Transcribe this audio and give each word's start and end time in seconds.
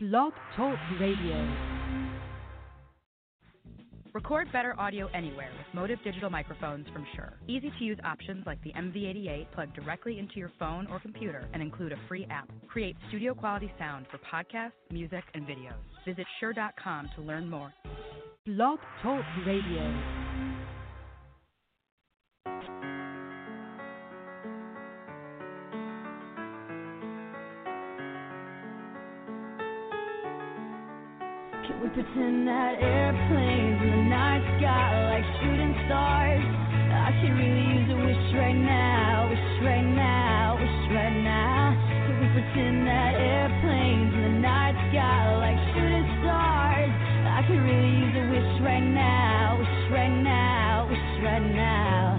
Blog 0.00 0.32
Talk 0.56 0.78
Radio. 1.00 1.56
Record 4.14 4.46
better 4.52 4.78
audio 4.78 5.08
anywhere 5.12 5.50
with 5.58 5.66
MOTIV 5.74 6.04
digital 6.04 6.30
microphones 6.30 6.86
from 6.92 7.04
Shure. 7.16 7.32
Easy 7.48 7.72
to 7.76 7.84
use 7.84 7.98
options 8.04 8.46
like 8.46 8.62
the 8.62 8.70
MV88 8.74 9.50
plug 9.50 9.74
directly 9.74 10.20
into 10.20 10.36
your 10.36 10.52
phone 10.56 10.86
or 10.86 11.00
computer 11.00 11.48
and 11.52 11.60
include 11.60 11.90
a 11.90 11.96
free 12.06 12.28
app. 12.30 12.48
Create 12.68 12.94
studio 13.08 13.34
quality 13.34 13.72
sound 13.76 14.06
for 14.08 14.18
podcasts, 14.18 14.70
music, 14.92 15.24
and 15.34 15.44
videos. 15.44 15.74
Visit 16.06 16.26
Shure.com 16.38 17.10
to 17.16 17.20
learn 17.20 17.50
more. 17.50 17.74
Blog 18.46 18.78
Talk 19.02 19.24
Radio. 19.44 20.27
Pretend 31.98 32.46
that 32.46 32.78
airplanes 32.78 33.82
in 33.82 33.90
the 33.90 34.06
night 34.06 34.38
sky 34.54 34.86
like 35.10 35.26
shooting 35.42 35.74
stars? 35.90 36.46
I 36.94 37.10
can 37.10 37.34
really 37.34 37.66
use 37.74 37.90
a 37.90 37.98
wish 38.06 38.26
right 38.38 38.54
now, 38.54 39.26
wish 39.26 39.66
right 39.66 39.82
now, 39.82 40.54
wish 40.62 40.94
right 40.94 41.18
now. 41.26 41.74
Can 42.06 42.14
we 42.22 42.26
pretend 42.38 42.86
that 42.86 43.18
airplanes 43.18 44.14
in 44.14 44.22
the 44.30 44.36
night 44.38 44.78
sky 44.94 45.26
like 45.42 45.58
shooting 45.74 46.06
stars? 46.22 46.92
I 47.34 47.42
can 47.50 47.66
really 47.66 47.90
use 47.90 48.14
a 48.14 48.24
wish 48.30 48.52
right 48.62 48.86
now, 48.94 49.58
wish 49.58 49.90
right 49.90 50.16
now, 50.22 50.86
wish 50.86 51.10
right 51.26 51.46
now. 51.50 52.14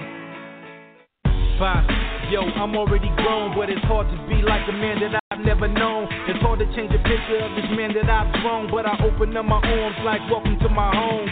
Five. 1.55 1.88
Yo, 2.27 2.43
I'm 2.43 2.75
already 2.75 3.07
grown, 3.16 3.55
but 3.55 3.69
it's 3.69 3.83
hard 3.88 4.11
to 4.11 4.17
be 4.27 4.43
like 4.43 4.67
a 4.67 4.75
man 4.75 4.99
that 4.99 5.18
I've 5.39 5.48
never 5.48 5.71
known. 5.71 6.03
It's 6.27 6.43
hard 6.43 6.59
to 6.59 6.67
change 6.75 6.91
a 6.91 6.99
picture 6.99 7.39
of 7.39 7.55
this 7.55 7.71
man 7.71 7.95
that 7.95 8.11
I've 8.11 8.27
grown, 8.43 8.67
but 8.67 8.84
I 8.84 8.91
open 9.07 9.31
up 9.39 9.47
my 9.47 9.63
arms 9.63 9.95
like 10.03 10.20
welcome 10.27 10.59
to 10.59 10.67
my 10.67 10.91
home. 10.91 11.31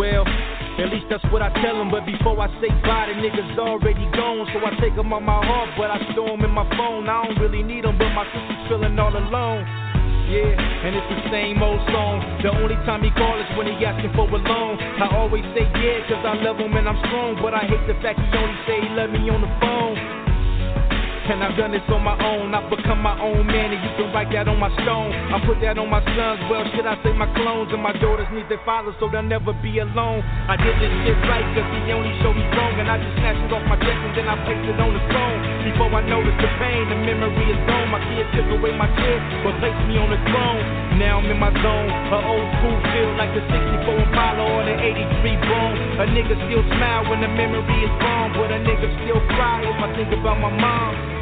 Well, 0.00 0.24
at 0.80 0.88
least 0.88 1.12
that's 1.12 1.24
what 1.28 1.44
I 1.44 1.52
tell 1.60 1.76
them, 1.76 1.92
but 1.92 2.08
before 2.08 2.40
I 2.40 2.48
say 2.64 2.72
bye, 2.88 3.12
the 3.12 3.20
niggas 3.20 3.52
already 3.60 4.08
gone. 4.16 4.48
So 4.48 4.64
I 4.64 4.72
take 4.80 4.96
them 4.96 5.12
on 5.12 5.28
my 5.28 5.44
heart, 5.44 5.76
but 5.76 5.92
I 5.92 6.00
store 6.16 6.32
them 6.32 6.40
in 6.40 6.56
my 6.56 6.64
phone. 6.72 7.04
I 7.04 7.28
don't 7.28 7.36
really 7.36 7.60
need 7.60 7.84
them, 7.84 8.00
but 8.00 8.08
my 8.16 8.24
sister's 8.32 8.64
feeling 8.72 8.96
all 8.96 9.12
alone. 9.12 9.60
Yeah, 10.32 10.56
and 10.56 10.96
it's 10.96 11.10
the 11.12 11.20
same 11.28 11.60
old 11.60 11.84
song. 11.92 12.24
The 12.40 12.48
only 12.48 12.80
time 12.88 13.04
he 13.04 13.12
calls 13.12 13.44
is 13.44 13.52
when 13.60 13.68
he 13.68 13.76
asking 13.84 14.16
for 14.16 14.24
a 14.24 14.40
loan. 14.40 14.80
I 14.80 15.20
always 15.20 15.44
say 15.52 15.68
yeah, 15.68 16.00
cause 16.08 16.24
I 16.24 16.40
love 16.40 16.56
him 16.56 16.72
and 16.80 16.88
I'm 16.88 16.96
strong. 17.12 17.36
But 17.44 17.52
I 17.52 17.68
hate 17.68 17.84
the 17.84 18.00
fact 18.00 18.16
he 18.24 18.24
only 18.40 18.56
say 18.64 18.80
he 18.80 18.88
love 18.96 19.12
me 19.12 19.28
on 19.28 19.44
the 19.44 19.52
phone. 19.60 20.23
And 21.24 21.40
I've 21.40 21.56
done 21.56 21.72
this 21.72 21.80
on 21.88 22.04
my 22.04 22.20
own. 22.20 22.52
I've 22.52 22.68
become 22.68 23.00
my 23.00 23.16
own 23.16 23.48
man, 23.48 23.72
and 23.72 23.80
you 23.80 23.92
can 23.96 24.12
write 24.12 24.28
that 24.36 24.44
on 24.44 24.60
my 24.60 24.68
stone. 24.84 25.08
I 25.32 25.40
put 25.48 25.56
that 25.64 25.80
on 25.80 25.88
my 25.88 26.04
sons. 26.04 26.36
Well, 26.52 26.68
should 26.76 26.84
I 26.84 27.00
say 27.00 27.16
my 27.16 27.24
clones? 27.32 27.72
And 27.72 27.80
my 27.80 27.96
daughters 27.96 28.28
need 28.28 28.44
their 28.52 28.60
fathers, 28.68 28.92
so 29.00 29.08
they'll 29.08 29.24
never 29.24 29.56
be 29.64 29.80
alone. 29.80 30.20
I 30.20 30.60
did 30.60 30.76
this 30.84 30.92
shit 31.00 31.16
right, 31.24 31.48
cause 31.56 31.64
he 31.64 31.96
only 31.96 32.12
showed 32.20 32.36
me 32.36 32.44
wrong. 32.52 32.76
And 32.76 32.92
I 32.92 33.00
just 33.00 33.16
snatched 33.16 33.40
it 33.40 33.56
off 33.56 33.64
my 33.64 33.80
chest, 33.80 34.00
and 34.04 34.12
then 34.20 34.28
I 34.28 34.36
placed 34.44 34.68
it 34.68 34.76
on 34.76 34.92
the 34.92 35.00
throne. 35.08 35.40
Before 35.64 35.88
I 35.96 36.04
noticed 36.04 36.38
the 36.44 36.50
pain, 36.60 36.92
the 36.92 36.98
memory 37.08 37.46
is 37.56 37.60
gone. 37.64 37.88
My 37.88 38.04
kids 38.04 38.28
took 38.36 38.48
away 38.60 38.76
my 38.76 38.90
kid, 38.92 39.20
but 39.48 39.56
placed 39.64 39.80
me 39.88 39.96
on 39.96 40.12
the 40.12 40.20
throne. 40.28 40.62
Now 41.00 41.24
I'm 41.24 41.26
in 41.32 41.40
my 41.40 41.50
zone. 41.56 41.88
Her 42.12 42.20
old 42.20 42.46
school 42.60 42.78
feel 42.92 43.10
like 43.16 43.32
the 43.32 43.42
64 43.48 43.96
Impala 43.96 44.44
or 44.44 44.60
the 44.68 44.76
83 44.76 45.40
Bone. 45.40 45.76
A 45.98 46.06
nigga 46.12 46.36
still 46.36 46.62
smile 46.76 47.08
when 47.08 47.24
the 47.24 47.32
memory 47.32 47.80
is 47.80 47.94
gone, 47.96 48.36
but 48.36 48.52
a 48.52 48.60
nigga 48.60 48.92
still 49.02 49.24
cry 49.34 49.64
if 49.64 49.78
I 49.80 49.88
think 49.96 50.12
about 50.12 50.36
my 50.36 50.52
mom. 50.52 51.13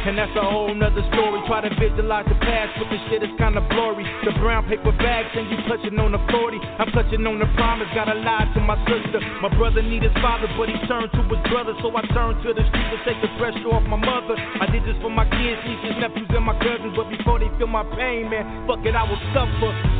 And 0.00 0.16
that's 0.16 0.32
a 0.32 0.40
whole 0.40 0.72
nother 0.72 1.04
story. 1.12 1.38
Try 1.46 1.60
to 1.60 1.72
visualize 1.76 2.24
the 2.24 2.34
past, 2.40 2.72
but 2.80 2.88
the 2.88 2.98
shit 3.08 3.22
is 3.22 3.30
kinda 3.36 3.60
blurry. 3.68 4.04
The 4.24 4.32
brown 4.40 4.64
paper 4.64 4.92
bags, 4.92 5.28
and 5.36 5.50
you 5.50 5.56
touching 5.68 5.98
on 6.00 6.12
the 6.12 6.22
40. 6.32 6.58
I'm 6.78 6.90
touching 6.92 7.26
on 7.26 7.38
the 7.38 7.46
promise, 7.54 7.88
gotta 7.94 8.14
lie 8.14 8.48
to 8.54 8.60
my 8.60 8.76
sister. 8.88 9.20
My 9.42 9.48
brother 9.60 9.82
need 9.82 10.02
his 10.02 10.16
father, 10.22 10.48
but 10.56 10.68
he 10.68 10.76
turned 10.88 11.12
to 11.12 11.22
his 11.22 11.42
brother. 11.52 11.74
So 11.82 11.94
I 11.94 12.02
turned 12.16 12.42
to 12.42 12.54
the 12.54 12.64
street 12.64 12.90
to 12.90 12.98
take 13.04 13.20
the 13.20 13.28
pressure 13.36 13.68
off 13.68 13.84
my 13.84 14.00
mother. 14.00 14.36
I 14.60 14.66
did 14.66 14.84
this 14.84 14.96
for 15.02 15.10
my 15.10 15.28
kids, 15.28 15.60
nieces, 15.68 15.96
nephews, 16.00 16.30
and 16.30 16.44
my 16.44 16.56
cousins. 16.58 16.96
But 16.96 17.10
before 17.10 17.38
they 17.38 17.50
feel 17.58 17.68
my 17.68 17.84
pain, 17.94 18.30
man, 18.30 18.66
fuck 18.66 18.84
it, 18.84 18.96
I 18.96 19.04
will 19.04 19.20
suffer. 19.36 19.99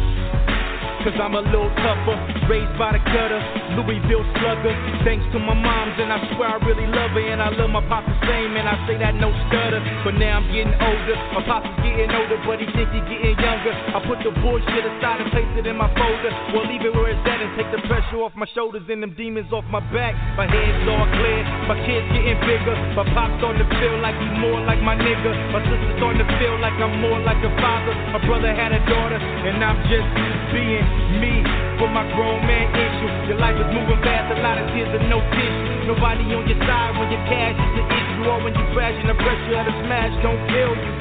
Cause 1.01 1.17
I'm 1.17 1.33
a 1.33 1.41
little 1.41 1.73
tougher, 1.81 2.13
raised 2.45 2.77
by 2.77 2.93
the 2.93 3.01
gutter, 3.01 3.41
Louisville 3.73 4.21
slugger. 4.37 4.69
Thanks 5.01 5.25
to 5.33 5.41
my 5.41 5.57
moms, 5.57 5.97
and 5.97 6.13
I 6.13 6.21
swear 6.37 6.53
I 6.53 6.59
really 6.61 6.85
love 6.93 7.17
her, 7.17 7.25
and 7.25 7.41
I 7.41 7.49
love 7.57 7.73
my 7.73 7.81
pop 7.89 8.05
the 8.05 8.13
same, 8.29 8.53
and 8.61 8.69
I 8.69 8.77
say 8.85 9.01
that 9.01 9.17
no 9.17 9.33
stutter. 9.49 9.81
But 10.05 10.21
now 10.21 10.45
I'm 10.45 10.47
getting 10.53 10.77
older, 10.77 11.17
my 11.33 11.41
pop's 11.49 11.73
getting 11.81 12.13
older, 12.13 12.37
but 12.45 12.61
he 12.61 12.69
think 12.77 12.93
he 12.93 13.01
getting 13.09 13.33
younger. 13.33 13.73
I 13.73 14.05
put 14.05 14.21
the 14.21 14.29
bullshit 14.45 14.85
aside 14.85 15.25
and 15.25 15.33
place 15.33 15.49
it 15.57 15.65
in 15.65 15.81
my 15.81 15.89
folder. 15.97 16.33
Well, 16.53 16.69
leave 16.69 16.85
it 16.85 16.93
where 16.93 17.09
it's 17.09 17.25
at 17.25 17.41
and 17.41 17.49
take 17.57 17.73
the 17.73 17.81
pressure 17.89 18.21
off 18.21 18.37
my 18.37 18.47
shoulders 18.53 18.85
and 18.93 19.01
them 19.01 19.17
demons 19.17 19.49
off 19.57 19.65
my 19.73 19.81
back. 19.97 20.13
My 20.37 20.45
head's 20.45 20.85
all 20.85 21.09
clear, 21.17 21.41
my 21.65 21.81
kids 21.89 22.05
getting 22.13 22.37
bigger. 22.45 22.77
My 22.93 23.09
pop's 23.17 23.41
starting 23.41 23.65
to 23.65 23.69
feel 23.81 23.97
like 24.05 24.21
he 24.21 24.29
more 24.37 24.61
like 24.69 24.85
my 24.85 25.01
nigga. 25.01 25.33
My 25.49 25.65
sister's 25.65 25.97
starting 25.97 26.21
to 26.21 26.29
feel 26.37 26.61
like 26.61 26.77
I'm 26.77 27.01
more 27.01 27.25
like 27.25 27.41
a 27.41 27.53
father. 27.57 27.97
My 28.13 28.21
brother 28.29 28.53
had 28.53 28.77
a 28.77 28.85
daughter, 28.85 29.17
and 29.17 29.65
I'm 29.65 29.81
just 29.89 30.05
being 30.53 30.90
me 31.19 31.43
with 31.81 31.93
my 31.93 32.05
grown 32.15 32.41
man 32.47 32.69
issue. 32.75 33.11
Your 33.33 33.39
life 33.39 33.57
is 33.57 33.69
moving 33.73 34.01
fast, 34.03 34.31
a 34.33 34.39
lot 34.43 34.59
of 34.59 34.67
tears 34.75 34.91
and 34.91 35.09
no 35.09 35.19
tissue. 35.35 35.91
Nobody 35.91 36.25
on 36.35 36.45
your 36.47 36.61
side 36.67 36.95
when 36.99 37.09
your 37.11 37.25
cash 37.27 37.57
is 37.57 37.73
the 37.79 37.85
issue, 37.87 38.25
or 38.29 38.39
when 38.45 38.55
you 38.55 38.65
crash 38.77 38.95
and 38.99 39.11
the 39.11 39.19
pressure 39.19 39.57
of 39.59 39.65
the 39.67 39.75
smash 39.87 40.15
don't 40.23 40.41
kill 40.51 40.75
you. 40.77 40.93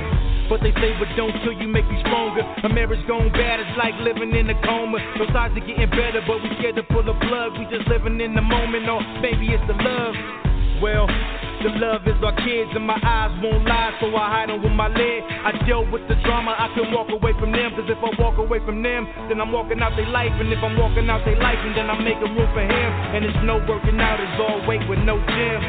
But 0.49 0.65
they 0.65 0.73
say, 0.81 0.97
but 0.97 1.09
don't 1.13 1.35
kill 1.45 1.53
you, 1.53 1.69
make 1.69 1.85
you 1.93 1.99
stronger. 2.01 2.41
A 2.41 2.69
marriage 2.73 3.05
gone 3.05 3.29
bad, 3.29 3.61
it's 3.61 3.77
like 3.77 3.93
living 4.01 4.33
in 4.33 4.49
a 4.49 4.57
coma. 4.65 4.97
No 5.21 5.29
signs 5.29 5.53
of 5.53 5.61
getting 5.61 5.89
better, 5.93 6.25
but 6.25 6.41
we 6.41 6.49
scared 6.57 6.73
to 6.81 6.83
pull 6.89 7.05
the 7.05 7.13
plug. 7.29 7.53
We 7.53 7.69
just 7.69 7.85
living 7.85 8.17
in 8.17 8.33
the 8.33 8.41
moment, 8.41 8.89
or 8.89 8.97
maybe 9.21 9.53
it's 9.53 9.61
the 9.69 9.77
love. 9.77 10.48
Well, 10.79 11.11
the 11.59 11.75
love 11.75 12.07
is 12.07 12.15
our 12.23 12.31
kids, 12.39 12.71
and 12.71 12.87
my 12.87 12.95
eyes 13.03 13.35
won't 13.43 13.67
lie, 13.67 13.91
so 13.99 14.07
I 14.15 14.31
hide 14.31 14.47
them 14.47 14.63
with 14.63 14.71
my 14.71 14.87
lid. 14.87 15.27
I 15.27 15.51
deal 15.67 15.83
with 15.91 16.07
the 16.07 16.15
drama, 16.23 16.55
I 16.55 16.71
can 16.71 16.95
walk 16.95 17.11
away 17.11 17.35
from 17.35 17.51
them, 17.51 17.75
cause 17.75 17.83
if 17.91 17.99
I 17.99 18.15
walk 18.15 18.39
away 18.39 18.63
from 18.63 18.79
them, 18.79 19.03
then 19.27 19.43
I'm 19.43 19.51
walking 19.51 19.83
out 19.83 19.91
their 19.99 20.07
life, 20.07 20.31
and 20.39 20.47
if 20.55 20.63
I'm 20.63 20.79
walking 20.79 21.11
out 21.11 21.27
their 21.27 21.35
life, 21.35 21.59
and 21.59 21.75
then 21.75 21.91
I'm 21.91 21.99
making 21.99 22.31
room 22.31 22.47
for 22.55 22.63
him, 22.63 22.89
and 23.11 23.27
it's 23.27 23.43
no 23.43 23.59
working 23.67 23.99
out, 23.99 24.23
it's 24.23 24.39
all 24.39 24.63
weight 24.71 24.87
with 24.87 25.03
no 25.03 25.19
gym. 25.19 25.59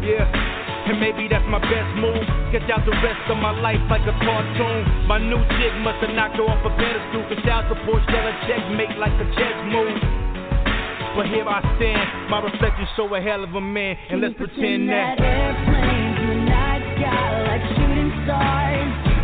Yeah. 0.00 0.24
And 0.88 1.00
maybe 1.00 1.28
that's 1.28 1.44
my 1.50 1.58
best 1.58 1.90
move. 1.98 2.22
Sketch 2.48 2.70
out 2.70 2.86
the 2.86 2.94
rest 3.02 3.28
of 3.28 3.36
my 3.36 3.50
life 3.60 3.82
like 3.90 4.06
a 4.06 4.14
cartoon. 4.22 5.04
My 5.10 5.18
new 5.18 5.42
chick 5.58 5.74
must 5.82 5.98
have 5.98 6.14
knocked 6.14 6.38
her 6.38 6.46
off 6.46 6.62
a 6.62 6.70
pedestal. 6.78 7.26
Cause 7.26 7.42
child 7.42 7.66
support 7.74 8.06
shall 8.06 8.22
a 8.22 8.32
checkmate 8.46 8.94
like 8.94 9.18
a 9.18 9.26
chess 9.34 9.56
move. 9.66 10.25
But 11.16 11.28
here 11.28 11.48
I 11.48 11.60
stand, 11.80 12.28
my 12.30 12.44
reflection 12.44 12.86
show 12.94 13.08
a 13.14 13.20
hell 13.22 13.42
of 13.42 13.54
a 13.54 13.60
man. 13.60 13.96
And 14.10 14.20
let's 14.20 14.34
pretend 14.36 14.90
that. 14.90 15.18
airplanes 15.18 16.20
in 16.20 16.28
the 16.28 16.44
night 16.44 16.84
sky 17.00 17.42
like 17.48 17.64
shooting 17.72 18.12
stars. 18.24 19.15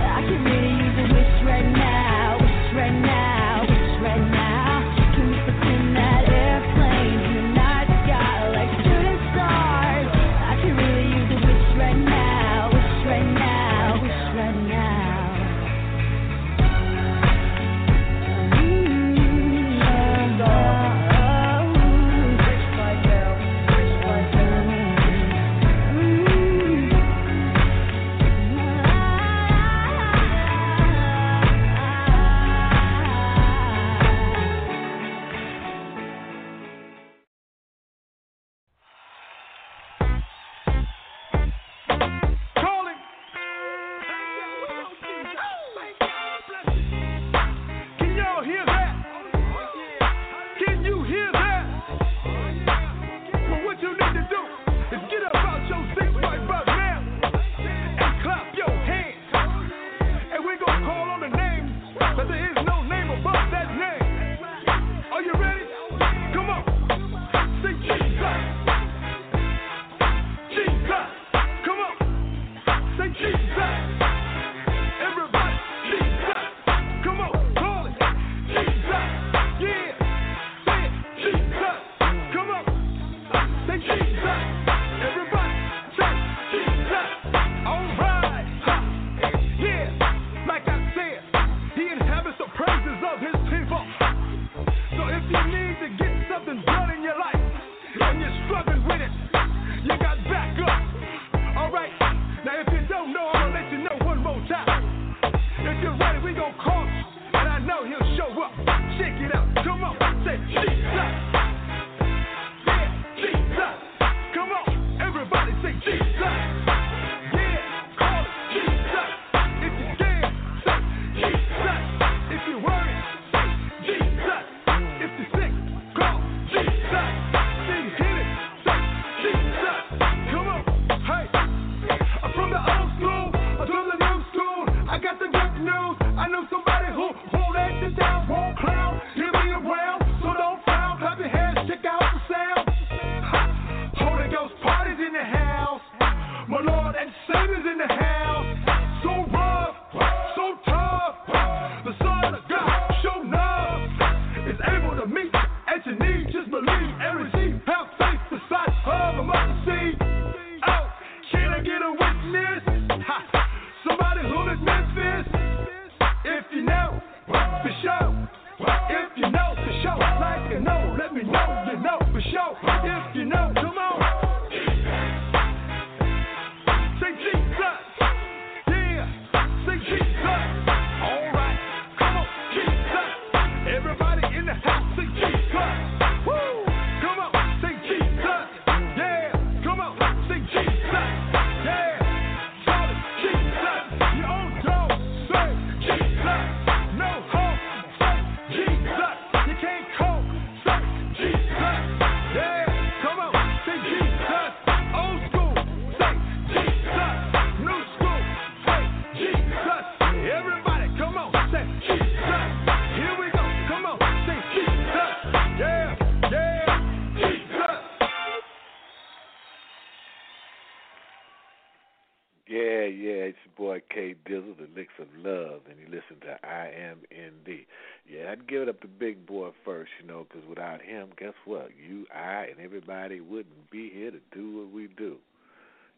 I 226.62 226.70
Am 226.90 226.98
Indi. 227.10 227.66
Yeah, 228.06 228.30
I'd 228.30 228.46
give 228.46 228.62
it 228.62 228.68
up 228.68 228.80
to 228.82 228.88
Big 228.88 229.26
Boy 229.26 229.50
first, 229.64 229.90
you 230.00 230.06
know, 230.06 230.24
'cause 230.24 230.44
without 230.48 230.80
him, 230.82 231.10
guess 231.16 231.34
what? 231.44 231.70
You, 231.76 232.06
I, 232.14 232.46
and 232.46 232.60
everybody 232.60 233.20
wouldn't 233.20 233.70
be 233.70 233.90
here 233.90 234.10
to 234.10 234.20
do 234.32 234.58
what 234.58 234.70
we 234.70 234.86
do. 234.88 235.18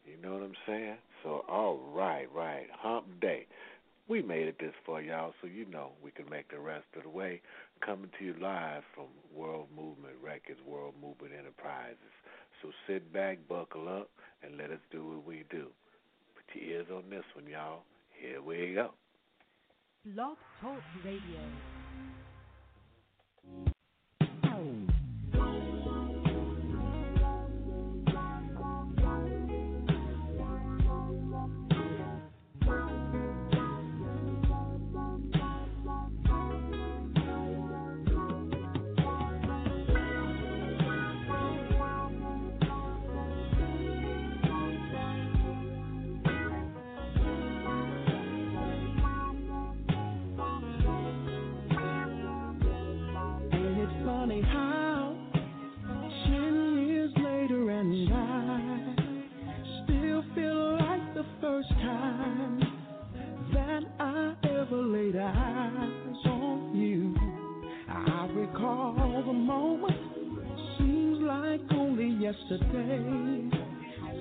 You 0.06 0.16
know 0.22 0.34
what 0.34 0.42
I'm 0.42 0.56
saying? 0.66 0.98
So, 1.22 1.44
all 1.48 1.76
right, 1.76 2.30
right, 2.32 2.68
hump 2.70 3.20
day. 3.20 3.46
We 4.08 4.22
made 4.22 4.48
it 4.48 4.58
this 4.58 4.74
far, 4.84 5.00
y'all, 5.00 5.34
so 5.40 5.46
you 5.46 5.64
know 5.66 5.92
we 6.02 6.10
can 6.10 6.28
make 6.30 6.48
the 6.50 6.58
rest 6.60 6.86
of 6.96 7.04
the 7.04 7.08
way. 7.08 7.40
Coming 7.80 8.10
to 8.18 8.24
you 8.24 8.34
live 8.40 8.84
from 8.94 9.06
World 9.34 9.68
Movement 9.74 10.16
Records, 10.22 10.60
World 10.66 10.94
Movement 11.00 11.32
Enterprises. 11.38 11.98
So 12.62 12.70
sit 12.86 13.12
back, 13.12 13.38
buckle 13.48 13.88
up, 13.88 14.10
and 14.42 14.56
let 14.58 14.70
us 14.70 14.80
do 14.90 15.06
what 15.06 15.24
we 15.26 15.44
do. 15.50 15.68
Put 16.34 16.54
your 16.54 16.64
ears 16.78 16.86
on 16.94 17.08
this 17.10 17.24
one, 17.34 17.46
y'all. 17.46 17.82
Here 18.20 18.42
we 18.42 18.74
go. 18.74 18.92
Blog 20.04 20.36
Talk 20.60 20.82
Radio. 21.02 21.73
Yesterday. 72.24 73.50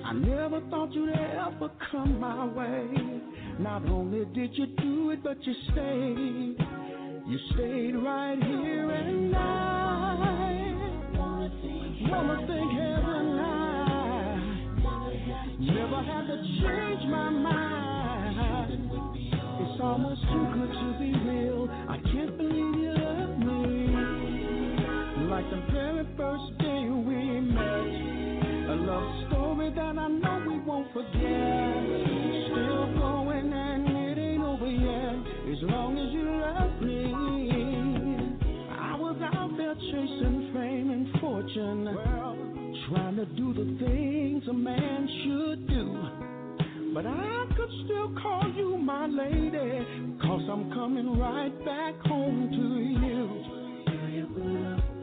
I 0.04 0.12
never 0.12 0.60
thought 0.68 0.92
you'd 0.92 1.08
ever 1.08 1.70
come 1.90 2.20
my 2.20 2.44
way. 2.44 2.86
Not 3.58 3.88
only 3.88 4.26
did 4.34 4.50
you 4.58 4.66
do 4.66 5.10
it, 5.12 5.22
but 5.22 5.38
you 5.42 5.54
stayed. 5.72 6.58
You 7.26 7.38
stayed 7.54 7.94
right 7.96 8.36
here 8.36 8.90
and 8.90 9.34
I 9.34 10.74
wanna 12.10 12.46
thank 12.46 12.72
heaven 12.72 13.38
I 13.40 14.36
never 15.60 16.02
had 16.02 16.26
to 16.26 16.36
change 16.60 17.08
my 17.08 17.30
mind. 17.30 18.90
It's 19.62 19.80
almost 19.80 20.20
too 20.20 20.46
good 20.52 20.72
to 20.72 20.98
be 21.00 21.10
real. 21.26 21.70
I 21.88 21.96
can't 22.12 22.36
believe 22.36 22.74
you 22.84 22.92
love 22.98 23.38
me 23.38 23.64
like 25.30 25.48
the 25.48 25.62
very 25.72 26.06
first 26.18 26.63
that 29.94 30.00
I 30.00 30.08
know 30.08 30.44
we 30.48 30.58
won't 30.60 30.92
forget. 30.92 31.12
Still 32.50 32.86
going 32.98 33.52
and 33.52 33.88
it 33.88 34.18
ain't 34.18 34.42
over 34.42 34.66
yet. 34.66 35.16
As 35.52 35.62
long 35.62 35.98
as 35.98 36.12
you 36.12 36.24
love 36.40 36.82
me. 36.82 37.14
I 38.70 38.96
was 38.96 39.16
out 39.22 39.56
there 39.56 39.74
chasing 39.74 40.50
fame 40.52 40.90
and 40.90 41.20
fortune. 41.20 41.84
Trying 42.88 43.16
to 43.16 43.26
do 43.26 43.54
the 43.54 43.84
things 43.84 44.44
a 44.48 44.52
man 44.52 45.08
should 45.24 45.68
do. 45.68 46.94
But 46.94 47.06
I 47.06 47.46
could 47.56 47.70
still 47.84 48.14
call 48.22 48.52
you 48.56 48.78
my 48.78 49.06
lady. 49.06 50.18
Cause 50.22 50.42
I'm 50.50 50.70
coming 50.72 51.18
right 51.18 51.64
back 51.64 51.94
home 52.06 52.50
to 52.50 53.06
you. 53.06 53.44
Messing 54.34 54.93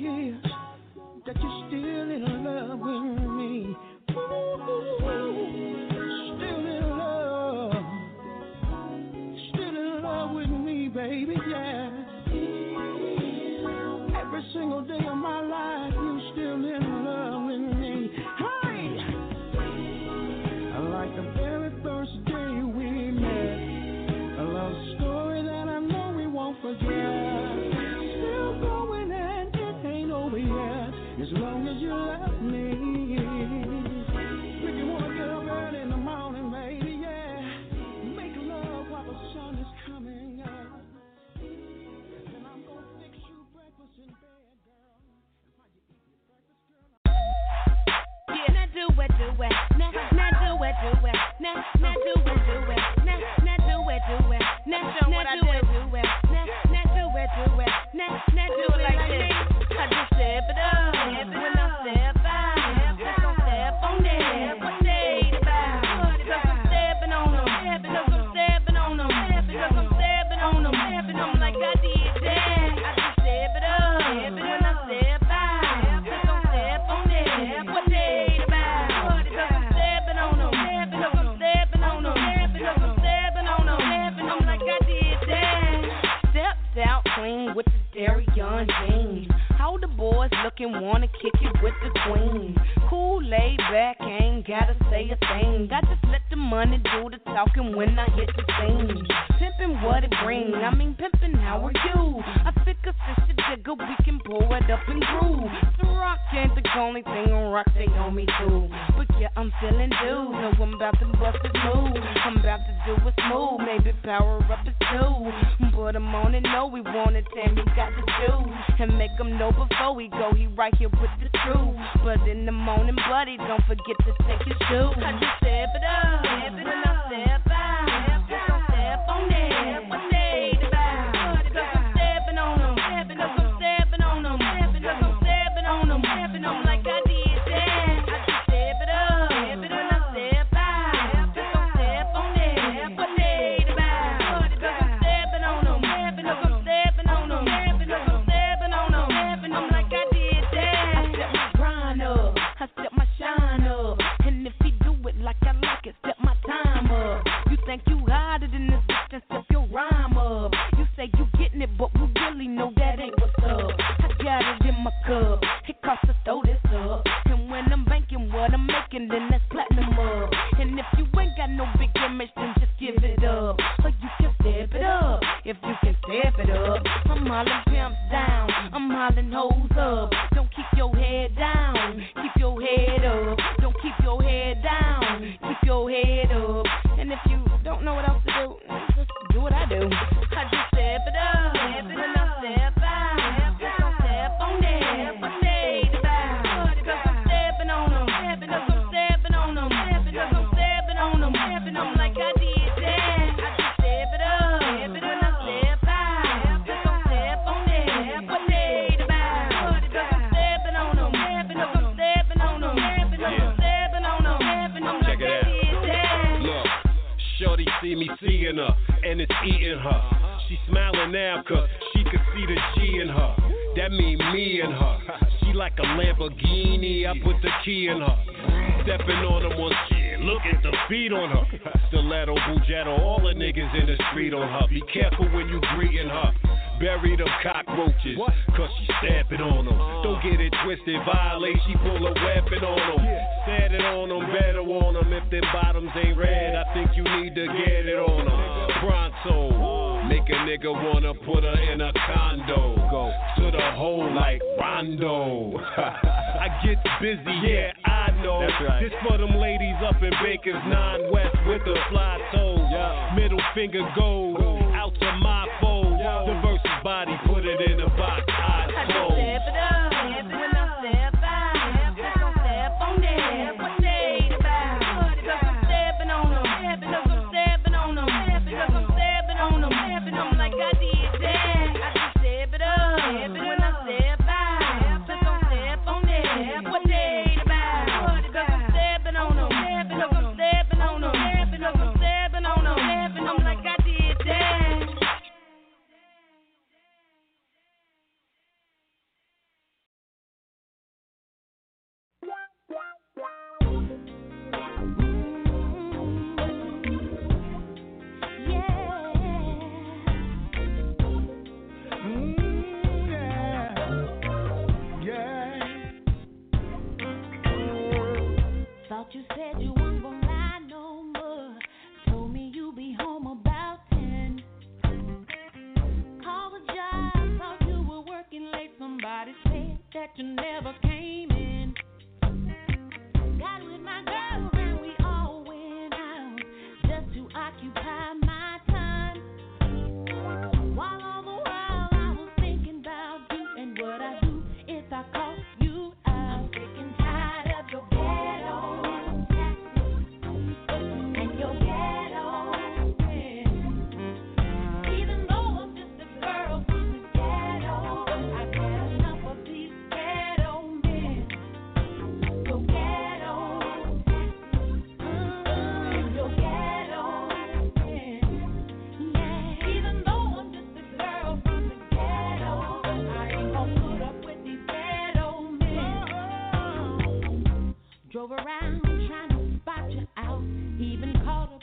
yeah. 0.00 0.49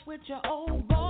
With 0.06 0.22
your 0.28 0.42
old 0.46 0.88
boy 0.88 1.07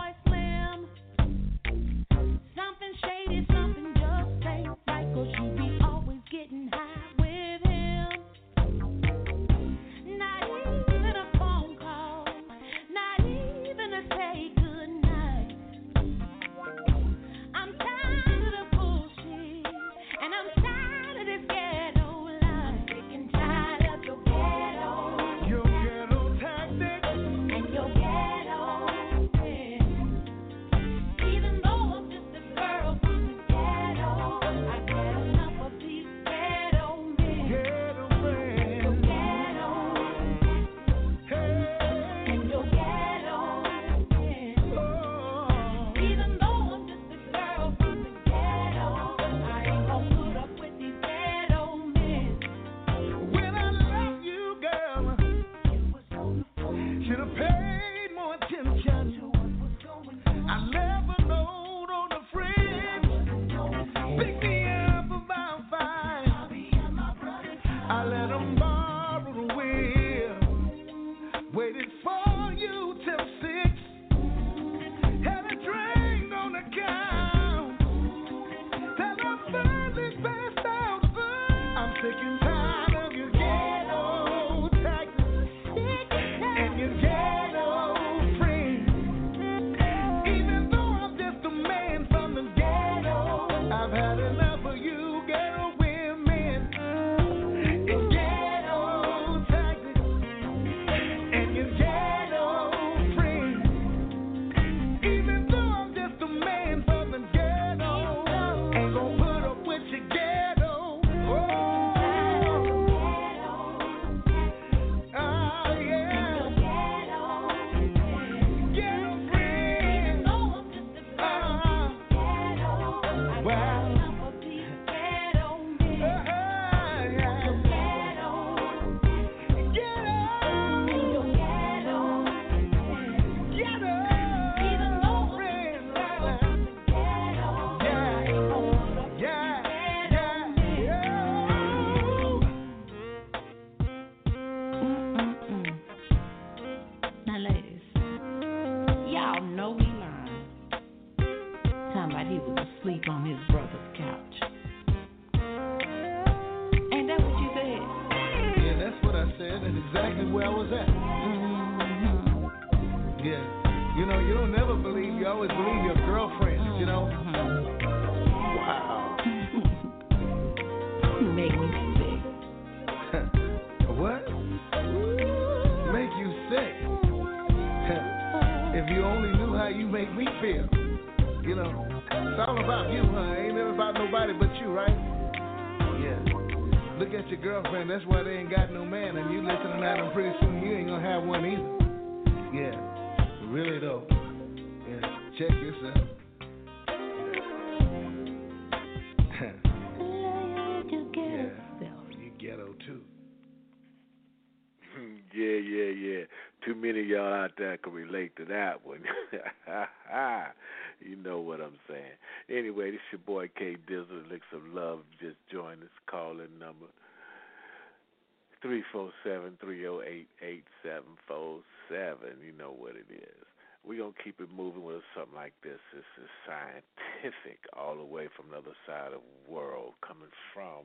like 225.48 225.56
this. 225.64 225.80
This 225.94 226.04
is 226.22 226.30
scientific 226.44 227.60
all 227.72 227.96
the 227.96 228.04
way 228.04 228.28
from 228.36 228.52
the 228.52 228.58
other 228.58 228.76
side 228.86 229.14
of 229.14 229.22
the 229.22 229.50
world, 229.50 229.94
coming 230.06 230.28
from 230.54 230.84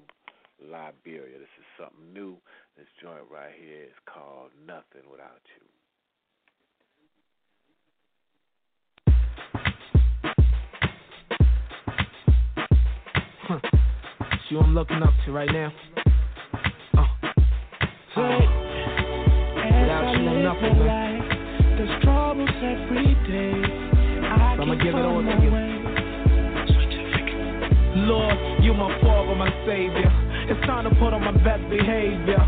Liberia. 0.63 1.37
This 1.37 1.51
is 1.59 1.67
something 1.77 2.15
new. 2.15 2.37
This 2.79 2.87
joint 3.03 3.27
right 3.29 3.51
here 3.59 3.83
is 3.83 3.99
called 4.07 4.51
Nothing 4.65 5.11
Without 5.11 5.43
You. 5.51 5.67
Huh. 13.49 13.59
It's 14.31 14.47
you 14.49 14.61
I'm 14.61 14.75
looking 14.77 15.03
up 15.03 15.15
to 15.27 15.33
right 15.33 15.51
now. 15.51 15.73
Oh. 16.95 17.01
Uh, 18.15 18.39
without 19.81 20.15
you, 20.15 20.29
I'm 20.29 20.45
nothing, 20.45 20.79
man. 20.87 21.19
There's 21.77 22.03
troubles 22.05 22.49
every 22.63 23.15
day. 23.27 23.72
Give 24.83 24.95
it 24.95 25.05
all 25.05 25.23
to 25.23 25.35
you. 25.43 25.51
Lord, 28.03 28.37
you 28.65 28.75
my 28.75 28.91
father, 29.01 29.35
my 29.37 29.51
savior. 29.67 30.11
It's 30.51 30.61
time 30.67 30.85
to 30.85 30.91
put 30.99 31.15
on 31.15 31.23
my 31.23 31.33
best 31.45 31.63
behavior. 31.71 32.43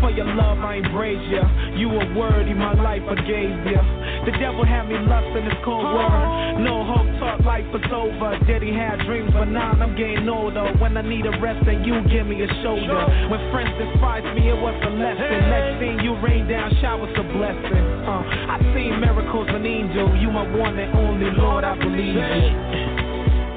For 0.00 0.10
your 0.10 0.26
love, 0.34 0.58
I 0.58 0.76
embrace 0.82 1.22
you. 1.30 1.42
You 1.78 1.88
were 1.88 2.14
worthy, 2.14 2.54
my 2.54 2.74
life 2.74 3.02
I 3.06 3.14
gave 3.22 3.54
ya. 3.70 3.80
The 4.24 4.32
devil 4.40 4.64
had 4.64 4.88
me 4.88 4.96
lust 5.04 5.36
in 5.36 5.44
this 5.44 5.60
cold 5.64 5.84
word. 5.84 6.64
No 6.64 6.80
hope, 6.80 7.04
thought 7.20 7.44
life 7.44 7.68
was 7.68 7.84
over. 7.92 8.40
Did 8.48 8.64
he 8.64 8.72
have 8.72 9.04
dreams, 9.04 9.28
but 9.36 9.52
now 9.52 9.76
I'm 9.76 9.92
getting 10.00 10.24
older. 10.28 10.72
When 10.80 10.96
I 10.96 11.04
need 11.04 11.26
a 11.28 11.34
rest, 11.44 11.60
then 11.68 11.84
you 11.84 12.00
give 12.08 12.24
me 12.24 12.40
a 12.40 12.48
shoulder. 12.64 13.04
When 13.28 13.36
friends 13.52 13.76
despise 13.76 14.24
me, 14.32 14.48
it 14.48 14.56
was 14.56 14.72
a 14.80 14.92
lesson. 14.96 15.28
Next 15.52 15.76
thing 15.76 16.00
you 16.00 16.16
rain 16.24 16.48
down 16.48 16.72
showers 16.80 17.12
of 17.20 17.26
blessing. 17.36 17.84
Uh, 18.08 18.24
I 18.48 18.56
seen 18.72 18.96
miracles 18.96 19.48
and 19.52 19.60
angels. 19.60 20.16
You 20.16 20.32
my 20.32 20.48
one 20.56 20.78
and 20.78 20.88
only 20.96 21.28
Lord, 21.36 21.64
I 21.64 21.76
believe 21.76 22.16
you. 22.16 22.48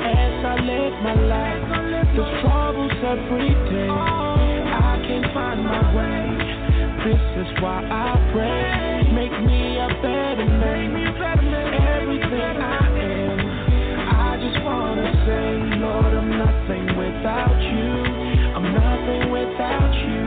As 0.04 0.36
I 0.44 0.56
live 0.68 0.96
my 1.00 1.16
life, 1.16 1.64
there's 2.12 2.34
troubles 2.44 2.92
every 3.08 3.56
day. 3.72 3.88
I 3.88 5.00
can't 5.00 5.32
find 5.32 5.64
my 5.64 5.80
way. 5.96 6.28
This 7.08 7.48
is 7.48 7.64
why 7.64 7.88
I 7.88 8.20
pray. 8.36 8.87
Make 9.18 9.34
me 9.50 9.80
a 9.82 9.90
better 9.98 10.46
man. 10.46 10.94
Everything 10.94 12.58
I 12.62 12.86
am. 13.02 13.40
I 14.14 14.38
just 14.38 14.64
wanna 14.64 15.10
say, 15.26 15.58
Lord, 15.82 16.14
I'm 16.14 16.38
nothing 16.38 16.86
without 16.96 17.58
you. 17.58 17.90
I'm 18.54 18.68
nothing 18.78 19.32
without 19.34 19.94
you. 20.06 20.22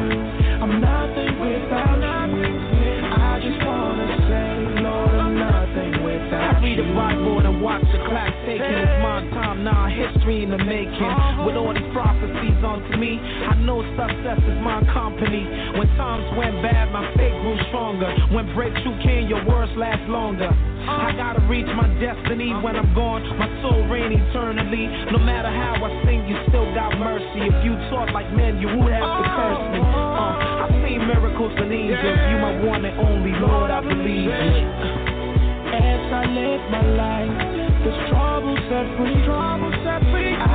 I'm 0.59 0.81
nothing 0.81 1.39
without 1.39 2.35
you. 2.35 2.51
I 3.15 3.39
just 3.39 3.65
wanna 3.65 4.11
say, 4.27 4.83
Lord, 4.83 5.15
I'm 5.23 5.39
nothing 5.39 6.03
without 6.03 6.59
you. 6.59 6.75
I 6.75 6.75
read 6.75 6.79
the 6.83 6.91
Bible 6.93 7.47
and 7.47 7.63
watch 7.63 7.87
the 7.95 7.99
clock 8.11 8.35
ticking. 8.45 8.75
It's 8.75 9.03
my 9.07 9.23
time 9.31 9.63
now, 9.63 9.87
history 9.87 10.43
in 10.43 10.51
the 10.51 10.59
making. 10.59 11.15
With 11.47 11.55
all 11.55 11.73
these 11.73 11.80
prophecies 11.93 12.59
onto 12.63 12.97
me, 12.97 13.19
I 13.19 13.55
know 13.63 13.83
success 13.97 14.39
is 14.39 14.59
my 14.63 14.83
company. 14.93 15.45
When 15.79 15.89
times 15.99 16.27
went 16.37 16.63
bad, 16.63 16.93
my 16.93 17.07
faith 17.17 17.35
grew 17.43 17.59
stronger. 17.69 18.11
When 18.35 18.53
breakthrough 18.55 18.99
came, 19.03 19.29
your 19.29 19.45
words 19.47 19.73
last 19.77 20.03
longer. 20.09 20.51
I 20.51 21.13
gotta 21.15 21.41
reach 21.47 21.69
my 21.77 21.87
destiny 22.01 22.51
when 22.65 22.75
I'm 22.75 22.95
gone. 22.95 23.23
My 23.39 23.49
soul 23.63 23.87
reign 23.89 24.13
eternally. 24.13 24.89
No 25.13 25.19
matter 25.19 25.51
how 25.51 25.77
I 25.79 25.91
sing, 26.05 26.27
you 26.27 26.37
still 26.49 26.67
got 26.75 26.97
mercy. 26.99 27.47
If 27.47 27.57
you 27.65 27.77
talk 27.93 28.11
like 28.11 28.31
men, 28.33 28.59
you 28.59 28.67
would 28.67 28.93
have 28.93 29.11
to 29.21 29.27
curse 29.37 29.65
me. 29.71 29.81
Uh, 29.81 30.65
I've 30.67 30.75
seen 30.83 31.07
miracles 31.07 31.53
and 31.57 31.71
angels. 31.73 32.21
You 32.33 32.37
my 32.41 32.55
one 32.65 32.85
and 32.85 32.97
only 32.99 33.35
Lord, 33.39 33.71
I 33.71 33.81
believe. 33.81 34.31
As 35.71 36.03
I 36.11 36.25
live 36.27 36.63
my 36.71 36.85
life, 36.97 37.35
there's 37.85 38.01
troubles 38.11 38.59
every 38.73 39.15
troubles 39.25 39.75
every 39.87 40.35
I 40.35 40.37
can't 40.37 40.49
find 40.49 40.50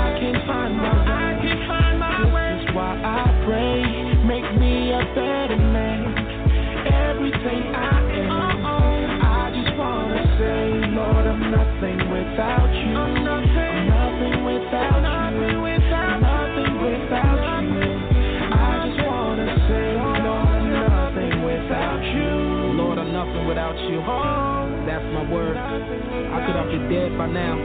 word. 25.29 25.57
I 25.57 26.37
could 26.45 26.55
have 26.55 26.69
been 26.69 26.89
dead 26.89 27.17
by 27.17 27.27
now, 27.27 27.55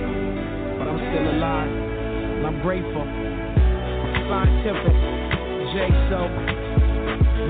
but 0.79 0.87
I'm 0.89 1.01
still 1.01 1.27
alive. 1.37 1.71
And 1.71 2.47
I'm 2.47 2.59
grateful. 2.63 3.05
Scientific, 4.31 4.97
J 5.75 5.91
So, 6.09 6.21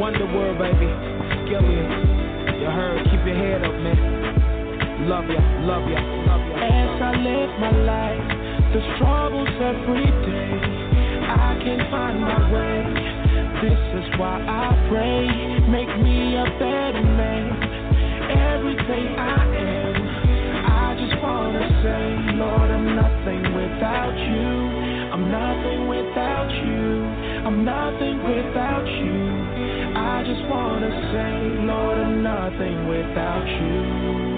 Wonder 0.00 0.26
World, 0.32 0.58
baby. 0.58 0.90
Skillion. 1.46 2.60
You 2.60 2.66
heard, 2.66 3.04
keep 3.04 3.24
your 3.24 3.36
head 3.36 3.64
up, 3.64 3.74
man. 3.80 5.08
Love 5.08 5.24
ya, 5.28 5.40
love 5.64 5.88
ya, 5.88 6.00
love 6.28 6.44
ya. 6.44 6.56
As 6.60 7.02
I 7.02 7.12
live 7.16 7.50
my 7.58 7.72
life, 7.88 8.26
there's 8.72 8.98
troubles 8.98 9.48
every 9.60 10.06
day. 10.28 10.80
I 11.30 11.56
can't 11.62 11.90
find 11.90 12.20
my 12.20 12.52
way. 12.52 13.10
This 13.62 13.80
is 14.00 14.18
why 14.18 14.40
I 14.44 14.72
pray. 14.88 15.28
Make 15.68 15.92
me 16.02 16.36
a 16.36 16.44
better 16.58 17.02
man. 17.02 17.48
Everything 18.30 19.16
I 19.18 19.56
am. 19.56 19.69
Wanna 21.50 21.82
say, 21.82 22.36
Lord, 22.38 22.70
I'm 22.70 22.94
nothing 22.94 23.42
without 23.42 24.14
you. 24.14 25.10
I'm 25.10 25.32
nothing 25.32 25.88
without 25.88 26.48
you. 26.48 27.02
I'm 27.44 27.64
nothing 27.64 28.22
without 28.22 28.86
you. 28.86 29.18
I 29.98 30.22
just 30.22 30.48
wanna 30.48 30.90
say, 31.10 31.64
Lord, 31.66 31.98
I'm 31.98 32.22
nothing 32.22 32.86
without 32.86 33.48
you. 33.48 34.30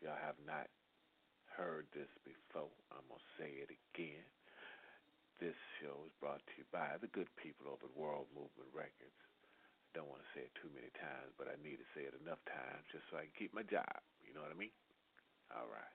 Y'all 0.00 0.16
have 0.16 0.40
not 0.48 0.64
heard 1.56 1.84
this 1.92 2.08
before. 2.24 2.72
I'm 2.88 3.04
going 3.08 3.20
to 3.20 3.36
say 3.36 3.52
it 3.60 3.68
again. 3.68 4.24
This 5.36 5.56
show 5.80 6.08
is 6.08 6.12
brought 6.20 6.40
to 6.40 6.52
you 6.56 6.64
by 6.72 6.96
the 7.00 7.12
good 7.12 7.28
people 7.36 7.68
over 7.68 7.84
at 7.84 7.96
World 7.96 8.28
Movement 8.32 8.72
Records. 8.72 9.20
I 9.92 10.00
don't 10.00 10.08
want 10.08 10.24
to 10.24 10.30
say 10.32 10.48
it 10.48 10.56
too 10.56 10.72
many 10.72 10.88
times, 10.96 11.36
but 11.36 11.52
I 11.52 11.60
need 11.60 11.76
to 11.76 11.88
say 11.92 12.08
it 12.08 12.16
enough 12.24 12.40
times 12.48 12.88
just 12.92 13.04
so 13.12 13.20
I 13.20 13.28
can 13.28 13.36
keep 13.36 13.52
my 13.52 13.64
job. 13.68 14.00
You 14.24 14.32
know 14.32 14.40
what 14.40 14.52
I 14.52 14.56
mean? 14.56 14.72
All 15.52 15.68
right. 15.68 15.92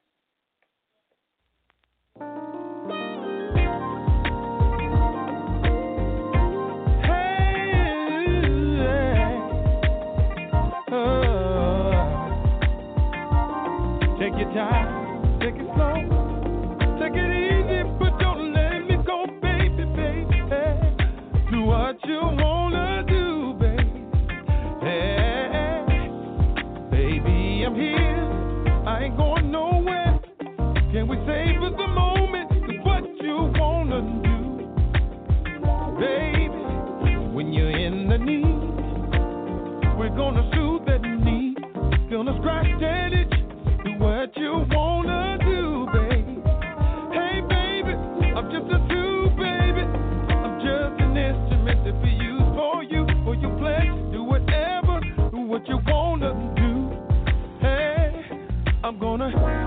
lover 59.33 59.64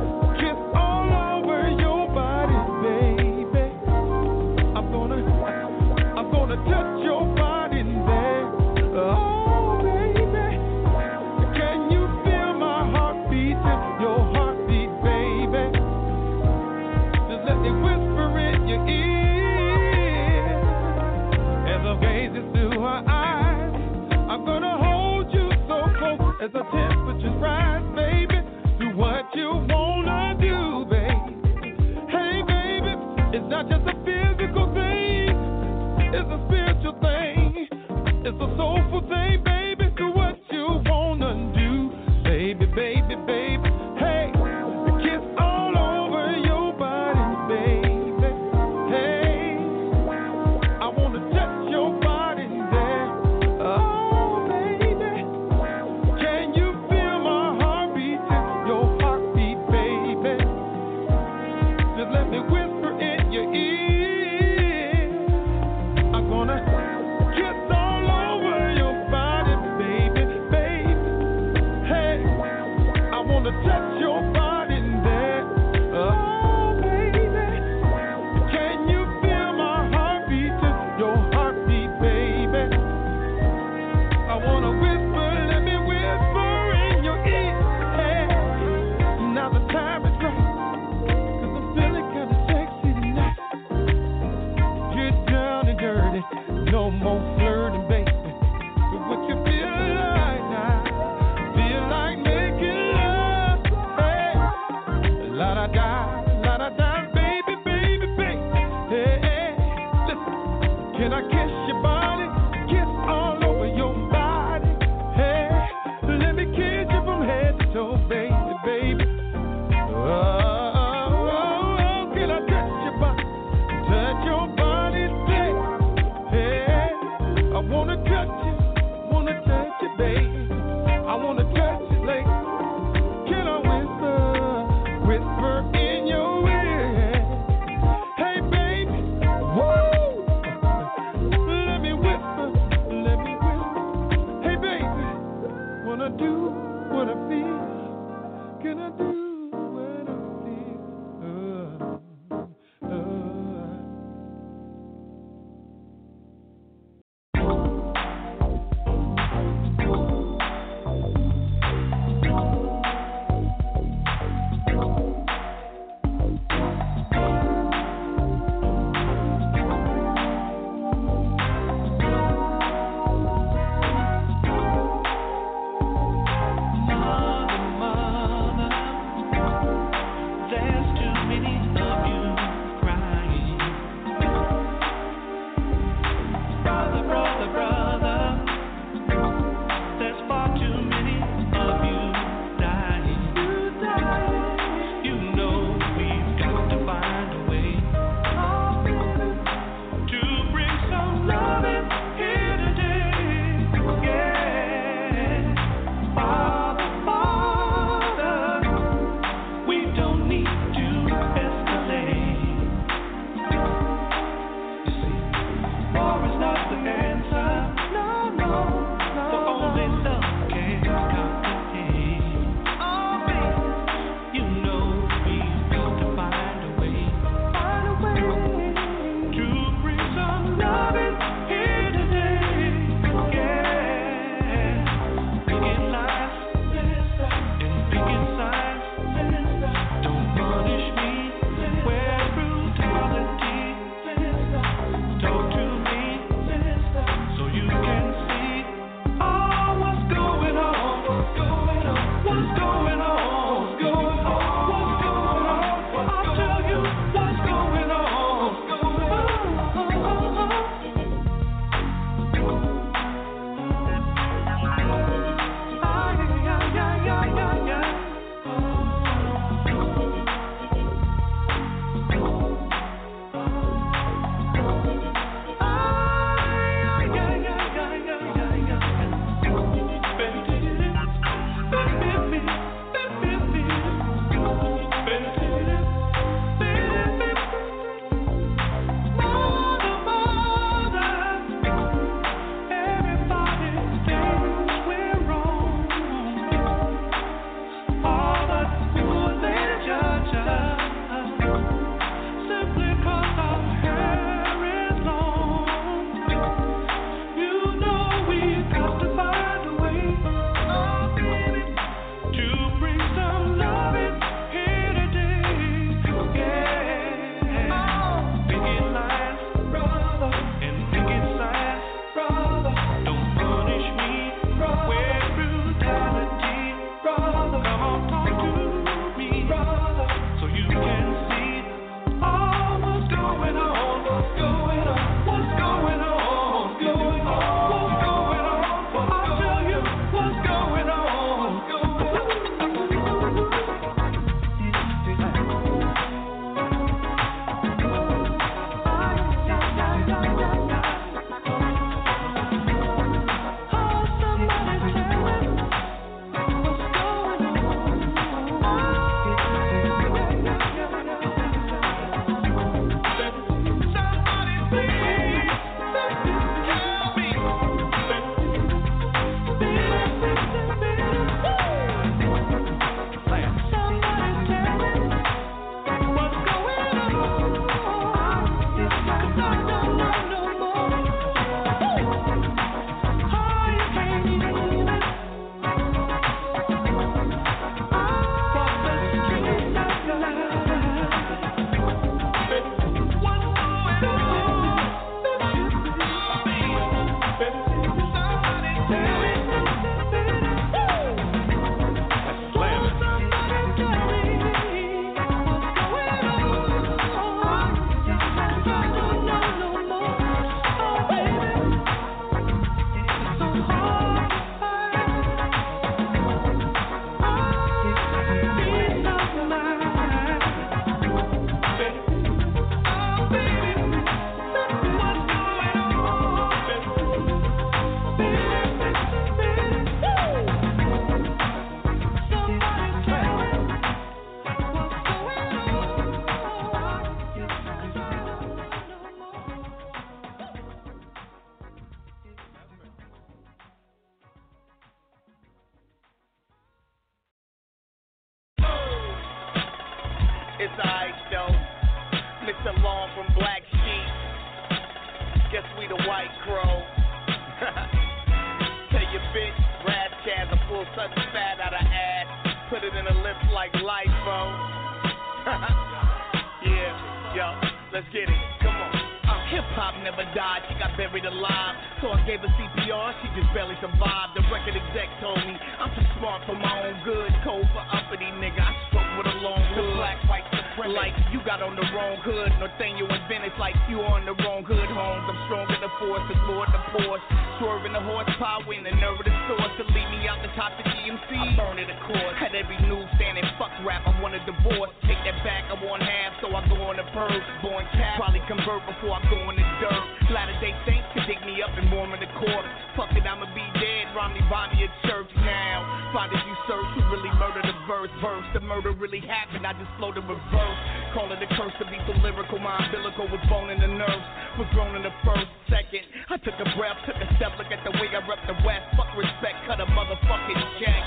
respect, 519.38 519.66
cut 519.66 519.80
a 519.80 519.86
motherfucking 519.86 520.62
check. 520.82 521.02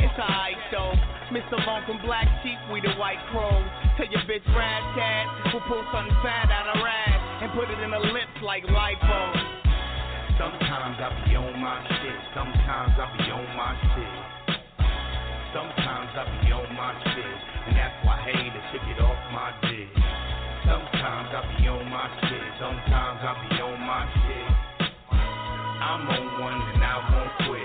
It's 0.00 0.16
alright 0.16 0.56
though. 0.72 0.96
Mr. 1.32 1.60
Lawnge 1.64 1.86
from 1.86 2.00
Black 2.04 2.28
Sheep, 2.42 2.56
we 2.72 2.80
the 2.80 2.92
white 2.96 3.20
crows. 3.30 3.64
Tell 3.96 4.08
your 4.08 4.24
bitch 4.24 4.44
Raz 4.56 4.84
Caz, 4.96 5.52
we'll 5.52 5.62
pull 5.68 5.84
something 5.92 6.16
fat 6.22 6.48
out 6.48 6.76
of 6.76 6.80
Raz 6.80 7.20
and 7.44 7.52
put 7.52 7.68
it 7.68 7.78
in 7.80 7.90
her 7.92 8.04
lips 8.12 8.36
like 8.42 8.64
lipo. 8.64 9.20
Sometimes 10.40 10.96
I 10.96 11.12
be 11.28 11.36
on 11.36 11.60
my 11.60 11.76
shit. 12.00 12.20
Sometimes 12.32 12.92
I 12.96 13.06
be 13.20 13.28
on 13.30 13.48
my 13.52 13.72
shit. 13.92 14.16
Sometimes 15.52 16.10
I 16.16 16.24
be 16.40 16.52
on 16.52 16.68
my 16.74 16.92
shit. 17.12 17.36
And 17.68 17.76
that's 17.76 17.96
why 18.04 18.16
haters 18.24 18.64
should 18.72 18.84
get 18.88 19.00
off 19.04 19.20
my 19.32 19.52
dick. 19.68 19.92
Sometimes 20.64 21.28
I 21.36 21.40
be 21.60 21.68
on 21.68 21.84
my 21.88 22.08
shit. 22.26 22.48
Sometimes 22.58 23.20
I 23.20 23.32
be 23.48 23.60
on 23.60 23.78
my 23.84 24.02
shit. 24.24 24.64
I'm 25.84 26.08
on 26.08 26.40
one 26.40 26.60
and 26.74 26.82
I 26.82 26.96
won't 27.12 27.32
quit. 27.46 27.63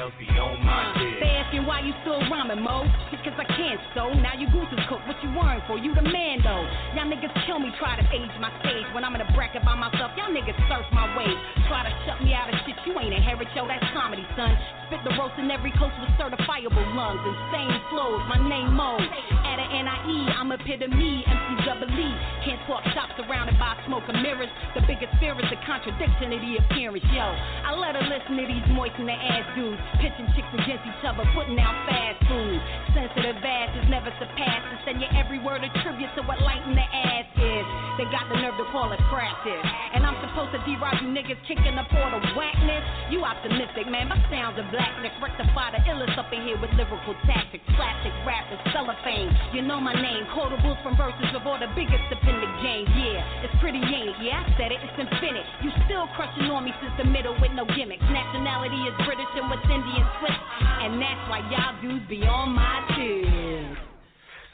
On 0.00 0.64
my. 0.64 0.96
They 1.20 1.28
asking 1.36 1.68
why 1.68 1.84
you 1.84 1.92
still 2.00 2.24
rhyming, 2.32 2.64
Mo? 2.64 2.88
Because 3.12 3.36
I 3.36 3.44
can't, 3.44 3.76
so 3.92 4.08
now 4.16 4.32
you 4.32 4.48
gooses 4.48 4.80
cook. 4.88 5.04
What 5.04 5.20
you 5.20 5.28
worrying 5.36 5.60
for? 5.68 5.76
You 5.76 5.92
the 5.92 6.00
man, 6.00 6.40
though. 6.40 6.64
Y'all 6.96 7.04
niggas 7.04 7.28
kill 7.44 7.60
me, 7.60 7.68
try 7.76 8.00
to 8.00 8.04
age 8.08 8.32
my 8.40 8.48
stage. 8.64 8.88
When 8.96 9.04
I'm 9.04 9.12
in 9.12 9.20
a 9.20 9.28
bracket 9.36 9.60
by 9.60 9.76
myself, 9.76 10.16
y'all 10.16 10.32
niggas 10.32 10.56
surf 10.72 10.88
my 10.96 11.04
wave. 11.12 11.36
Try 11.68 11.84
to 11.84 11.92
shut 12.08 12.16
me 12.24 12.32
out 12.32 12.48
of 12.48 12.56
shit, 12.64 12.80
you 12.88 12.96
ain't 12.96 13.12
a 13.12 13.20
inherit, 13.20 13.48
yo, 13.52 13.68
that's 13.68 13.84
comedy, 13.92 14.24
son. 14.40 14.56
Spit 14.90 15.06
the 15.06 15.14
roast 15.14 15.38
in 15.38 15.46
every 15.54 15.70
coast 15.78 15.94
with 16.02 16.10
certifiable 16.18 16.82
lungs. 16.98 17.22
Insane 17.22 17.78
flows, 17.94 18.26
my 18.26 18.42
name 18.42 18.74
Mo. 18.74 18.98
At 18.98 19.62
a 19.62 19.66
NIE, 19.70 20.34
I'm 20.34 20.50
epitome, 20.50 21.22
MC 21.30 21.48
double 21.62 21.86
E. 21.94 22.10
Can't 22.42 22.58
talk 22.66 22.82
shop 22.90 23.06
surrounded 23.14 23.54
by 23.54 23.78
smoke 23.86 24.02
and 24.10 24.18
mirrors. 24.18 24.50
The 24.74 24.82
biggest 24.90 25.14
fear 25.22 25.38
is 25.38 25.46
the 25.46 25.62
contradiction 25.62 26.34
of 26.34 26.42
the 26.42 26.58
appearance, 26.58 27.06
yo. 27.14 27.22
I 27.22 27.70
let 27.78 27.94
her 27.94 28.02
listen 28.02 28.34
to 28.34 28.44
these 28.50 28.66
moist 28.74 28.98
in 28.98 29.06
the 29.06 29.14
ass 29.14 29.46
dudes. 29.54 29.78
Pitching 30.02 30.26
chicks 30.34 30.50
against 30.58 30.82
each 30.82 31.02
other, 31.06 31.22
putting 31.38 31.54
out 31.62 31.86
fast 31.86 32.18
food. 32.26 32.58
Sensitive 32.90 33.38
ass 33.46 33.70
is 33.78 33.86
never 33.94 34.10
surpassed. 34.18 34.74
And 34.74 34.78
send 34.82 34.96
your 34.98 35.14
every 35.14 35.38
word 35.38 35.62
a 35.62 35.70
tribute 35.86 36.10
to 36.18 36.26
what 36.26 36.42
light 36.42 36.66
in 36.66 36.74
the 36.74 36.88
ass 36.90 37.30
is. 37.38 37.64
They 37.94 38.10
got 38.10 38.26
the 38.26 38.42
nerve 38.42 38.58
to 38.58 38.66
call 38.74 38.90
it 38.90 38.98
practice. 39.06 39.62
And 39.94 40.02
I'm 40.02 40.18
supposed 40.18 40.50
to 40.58 40.60
D-Rob 40.66 40.98
you 40.98 41.14
niggas 41.14 41.38
kicking 41.46 41.78
up 41.78 41.86
all 41.94 42.10
the 42.10 42.34
whackness. 42.34 42.82
You 43.14 43.22
optimistic, 43.22 43.86
man. 43.86 44.10
My 44.10 44.18
sounds 44.26 44.58
are 44.58 44.70
blackness. 44.80 45.12
Rectify 45.20 45.76
the 45.76 45.80
illest 45.84 46.16
up 46.16 46.32
in 46.32 46.40
here 46.48 46.56
with 46.56 46.72
lyrical 46.72 47.12
tactics. 47.28 47.64
Classic 47.76 48.12
rappers, 48.24 48.60
cellophane. 48.72 49.28
You 49.52 49.60
know 49.60 49.76
my 49.76 49.92
name. 49.92 50.24
Quotables 50.32 50.80
from 50.80 50.96
verses 50.96 51.36
of 51.36 51.44
all 51.44 51.60
the 51.60 51.68
biggest 51.76 52.08
up 52.08 52.24
in 52.24 52.36
the 52.40 52.50
game. 52.64 52.88
Yeah, 52.96 53.44
it's 53.44 53.52
pretty, 53.60 53.84
ain't? 53.84 54.16
Yeah, 54.24 54.40
I 54.40 54.48
said 54.56 54.72
it. 54.72 54.80
It's 54.80 54.96
infinite. 54.96 55.44
You 55.60 55.68
still 55.84 56.08
crushing 56.16 56.48
on 56.48 56.64
me 56.64 56.72
since 56.80 56.96
the 56.96 57.04
middle 57.04 57.36
with 57.36 57.52
no 57.52 57.68
gimmicks. 57.76 58.04
Nationality 58.08 58.80
is 58.88 58.96
British 59.04 59.28
and 59.36 59.52
West 59.52 59.68
Indian 59.68 60.06
Swiss. 60.18 60.40
And 60.64 60.96
that's 60.96 61.22
why 61.28 61.44
y'all 61.52 61.76
dudes 61.84 62.08
be 62.08 62.24
on 62.24 62.56
my 62.56 62.80
tip. 62.96 63.76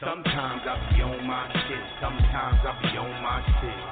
Sometimes 0.03 0.67
I 0.67 0.75
be 0.93 1.01
on 1.07 1.23
my 1.23 1.47
shit. 1.55 1.87
Sometimes 2.03 2.61
I 2.67 2.73
be 2.83 2.99
on 2.99 3.15
my 3.23 3.39
shit. 3.63 3.83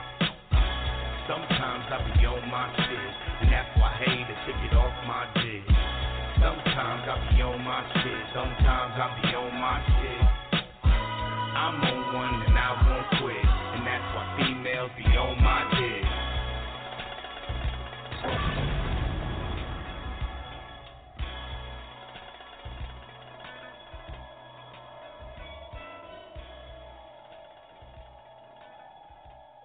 Sometimes 1.30 1.86
I 1.88 1.96
be 2.12 2.26
on 2.26 2.42
my 2.50 2.66
shit. 2.76 3.10
And 3.40 3.48
that's 3.48 3.70
why 3.78 3.88
haters 4.02 4.36
should 4.44 4.58
get 4.66 4.76
off 4.76 4.92
my 5.06 5.24
dick. 5.40 5.73
Sometimes 6.44 7.08
I 7.08 7.16
be 7.32 7.40
on 7.40 7.64
my 7.64 7.80
shit. 8.04 8.20
Sometimes 8.34 8.92
I 9.00 9.16
be 9.16 9.32
on 9.32 9.48
my 9.64 9.80
shit. 9.80 10.28
I'm 10.84 11.80
on 11.80 12.12
one 12.12 12.34
and 12.44 12.52
I 12.52 12.84
won't 12.84 13.08
quit. 13.16 13.48
And 13.48 13.86
that's 13.88 14.04
why 14.12 14.36
females 14.36 14.90
be 14.92 15.04
on 15.16 15.40
my 15.40 15.64
dick. 15.72 16.04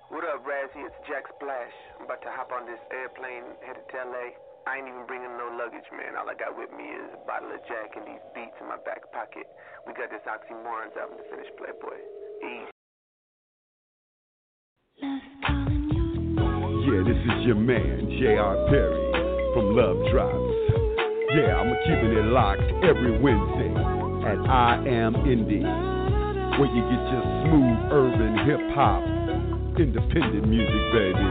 What 0.08 0.24
up, 0.24 0.48
Razzie? 0.48 0.88
It's 0.88 0.96
Jack 1.06 1.28
Splash. 1.36 1.76
I'm 2.00 2.06
about 2.06 2.22
to 2.22 2.32
hop 2.32 2.54
on 2.54 2.66
this 2.66 2.80
airplane 2.96 3.44
headed 3.68 3.84
to 3.92 3.98
LA. 3.98 4.49
I 4.70 4.78
ain't 4.78 4.86
even 4.86 5.10
bringing 5.10 5.34
no 5.34 5.50
luggage, 5.58 5.90
man. 5.90 6.14
All 6.14 6.30
I 6.30 6.38
got 6.38 6.54
with 6.54 6.70
me 6.70 6.86
is 6.86 7.10
a 7.18 7.22
bottle 7.26 7.50
of 7.50 7.58
Jack 7.66 7.98
and 7.98 8.06
these 8.06 8.22
beats 8.38 8.54
in 8.62 8.70
my 8.70 8.78
back 8.86 9.02
pocket. 9.10 9.50
We 9.90 9.98
got 9.98 10.14
this 10.14 10.22
Oxymorons 10.30 10.94
album 10.94 11.18
to 11.18 11.26
finish, 11.26 11.50
Playboy. 11.58 11.98
Ease. 12.46 12.70
Yeah, 16.86 17.02
this 17.02 17.18
is 17.18 17.50
your 17.50 17.58
man, 17.58 18.14
J.R. 18.22 18.70
Perry 18.70 19.10
from 19.58 19.74
Love 19.74 19.98
Drops. 20.14 20.54
Yeah, 21.34 21.58
I'm 21.58 21.74
keeping 21.90 22.14
it 22.14 22.30
locked 22.30 22.70
every 22.86 23.18
Wednesday 23.18 23.74
at 23.74 24.38
I 24.46 24.86
Am 24.86 25.18
Indi, 25.26 25.66
where 26.62 26.70
you 26.70 26.86
get 26.94 27.04
your 27.10 27.26
smooth 27.42 27.90
urban 27.90 28.38
hip 28.46 28.62
hop, 28.78 29.02
independent 29.82 30.46
music, 30.46 30.84
baby. 30.94 31.26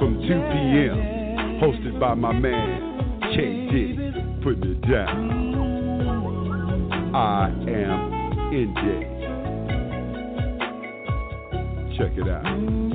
From 0.00 0.16
2 0.24 0.32
p.m., 0.32 1.15
hosted 1.60 1.98
by 1.98 2.14
my 2.14 2.32
man, 2.32 3.20
K. 3.34 3.66
Diddy. 3.70 4.12
Put 4.42 4.58
it 4.64 4.80
down. 4.82 5.54
I 7.14 7.48
Am 7.48 8.52
Indi. 8.52 9.16
Check 11.96 12.12
it 12.18 12.28
out. 12.28 12.85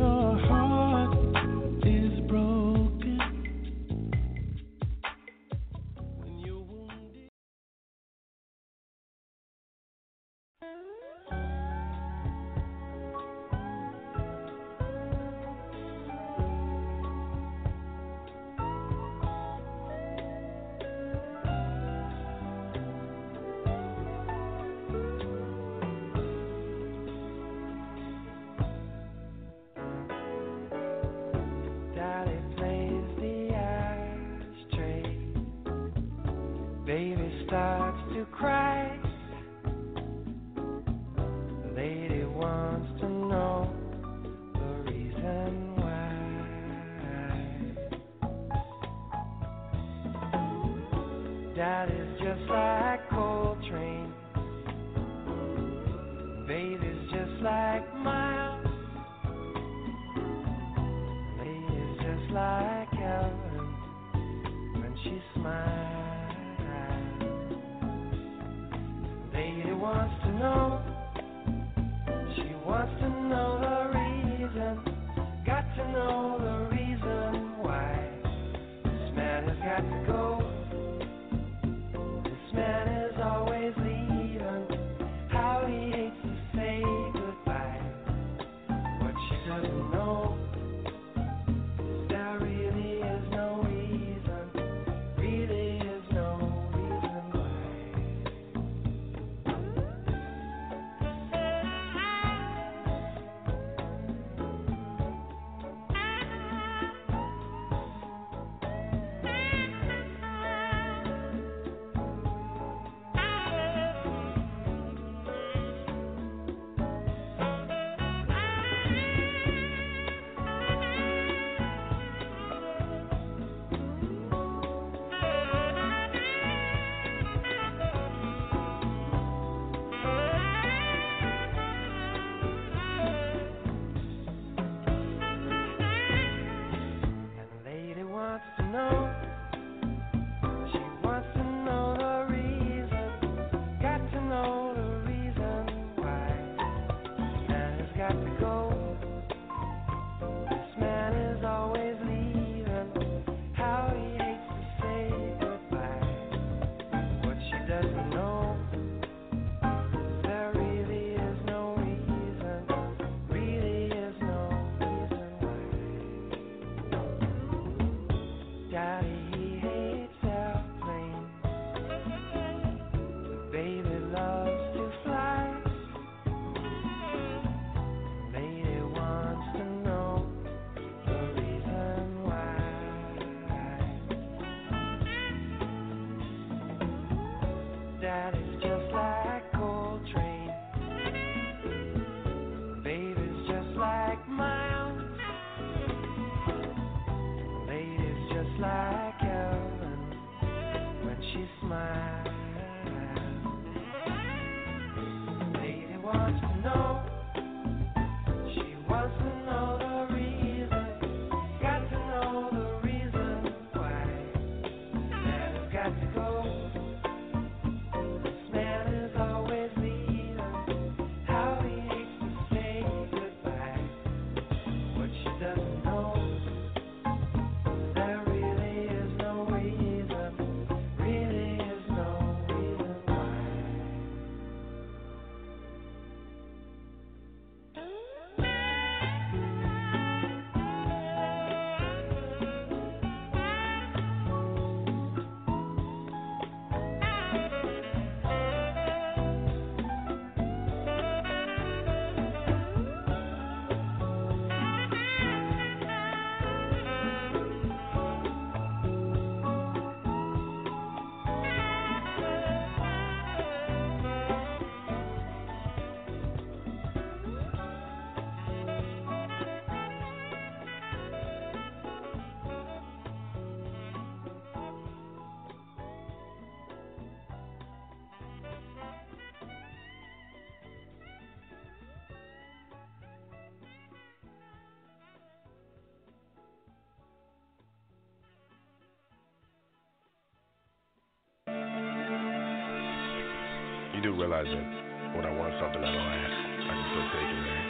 You 294.01 294.09
do 294.09 294.17
realize 294.19 294.49
that 294.49 295.13
when 295.13 295.25
I 295.25 295.31
want 295.37 295.53
something 295.61 295.77
I 295.77 295.93
don't 295.93 296.01
ask, 296.01 296.33
I 296.33 296.73
can 296.73 296.85
still 296.89 297.05
take 297.13 297.21
it, 297.21 297.37
man. 297.37 297.61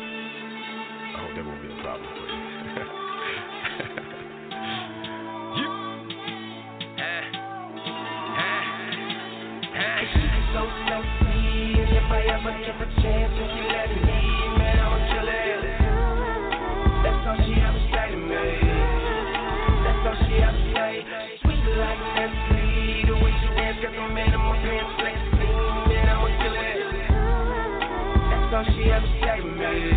I 1.11 1.27
hope 1.27 1.35
that 1.35 1.43
won't 1.43 1.59
be 1.59 1.67
a 1.67 1.75
problem 1.83 2.07
for 2.07 2.23
you. 2.23 2.39
So 10.51 10.67
and 10.67 11.91
if 11.95 12.07
I 12.11 12.23
ever 12.27 12.51
chance, 13.01 13.33
if 13.35 13.51
you 13.55 13.63
let 13.71 13.91
me, 14.05 14.50
That's 28.51 28.67
all 28.67 28.75
she 28.75 28.83
ever 28.91 29.07
say 29.23 29.39
me. 29.47 29.95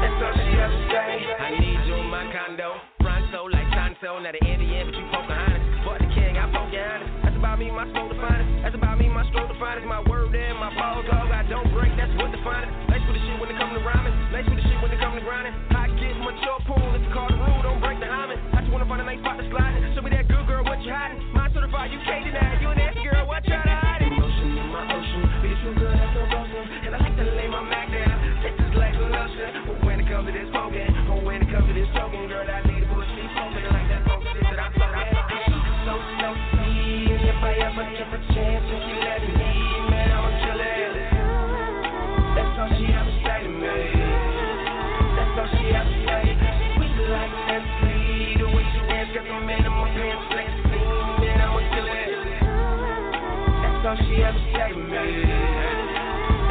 That's 0.00 0.20
all 0.24 0.32
she 0.40 0.56
ever 0.56 0.80
say. 0.88 1.20
I 1.36 1.52
need 1.60 1.84
you 1.84 2.00
in 2.00 2.08
my 2.08 2.24
condo. 2.32 2.80
Pronto 3.04 3.52
like 3.52 3.68
Tonto. 3.76 4.24
Now 4.24 4.32
the 4.32 4.40
Indian, 4.40 4.88
but 4.88 4.96
you 4.96 5.04
Pocahontas. 5.12 5.60
Fuck 5.84 6.00
the 6.00 6.08
king, 6.16 6.40
I 6.40 6.48
honest. 6.48 7.12
That's 7.20 7.36
about 7.36 7.60
me, 7.60 7.68
my 7.68 7.84
find 7.92 8.40
it. 8.40 8.48
That's 8.64 8.72
about 8.72 8.96
me, 8.96 9.12
my 9.12 9.20
stroke 9.28 9.52
it. 9.52 9.84
My 9.84 10.00
word 10.08 10.32
and 10.32 10.56
my 10.56 10.72
ball 10.80 11.04
dog. 11.04 11.28
I 11.28 11.44
don't 11.44 11.68
break, 11.76 11.92
that's 12.00 12.08
what 12.16 12.32
define 12.32 12.64
it. 12.64 12.72
Lace 12.88 13.04
with 13.04 13.20
the 13.20 13.22
shit 13.28 13.36
when 13.36 13.52
it 13.52 13.60
come 13.60 13.76
to 13.76 13.84
rhyming. 13.84 14.16
Lace 14.32 14.48
with 14.48 14.56
the 14.56 14.64
shit 14.64 14.80
when 14.80 14.88
it 14.88 15.00
come 15.04 15.12
to 15.12 15.20
grinding. 15.20 15.52
I 15.76 15.92
get 15.92 16.16
mature 16.16 16.56
pool, 16.64 16.88
it's 16.96 17.04
called 17.12 17.36
the 17.36 17.40
rule. 17.44 17.60
Don't 17.60 17.84
break 17.84 18.00
the 18.00 18.08
hymen. 18.08 18.40
I 18.56 18.64
just 18.64 18.72
wanna 18.72 18.88
find 18.88 19.04
a 19.04 19.06
nice 19.12 19.20
spot 19.20 19.36
to 19.36 19.44
slide. 19.52 19.76
Show 19.92 20.00
me 20.00 20.08
that 20.16 20.24
good 20.24 20.48
girl, 20.48 20.64
what 20.64 20.80
you 20.80 20.88
hiding? 20.88 21.20
My 21.36 21.52
certified, 21.52 21.92
you 21.92 22.00
can't 22.08 22.24
deny. 22.24 22.56
You 22.64 22.75
I 32.36 32.60
need 32.68 32.84
so. 35.88 36.36
And 36.36 37.24
if 37.24 37.40
I 37.40 37.56
ever 37.64 37.86
chance 38.36 38.68
let 38.68 39.24
me, 39.24 39.56
man, 39.88 40.12
to 40.12 40.28
kill 40.44 40.60
her. 40.60 41.16
That's 42.36 42.60
all 42.60 42.68
she 42.76 42.92
ever. 42.92 43.08
That's 45.16 45.32
all 45.40 45.48
she 45.56 45.72
ever. 45.72 45.96
We 46.76 46.86
like 47.08 47.32
the 48.36 48.44
way 48.52 48.68
dance, 48.84 49.16
got 49.16 49.24
in 49.24 49.40
my 49.40 49.88
pants, 49.96 50.28
man, 51.16 51.40
I'll 51.40 51.56
kill. 51.72 51.88
That's 53.64 53.80
all 53.80 53.96
she 53.96 54.20
ever. 54.20 54.36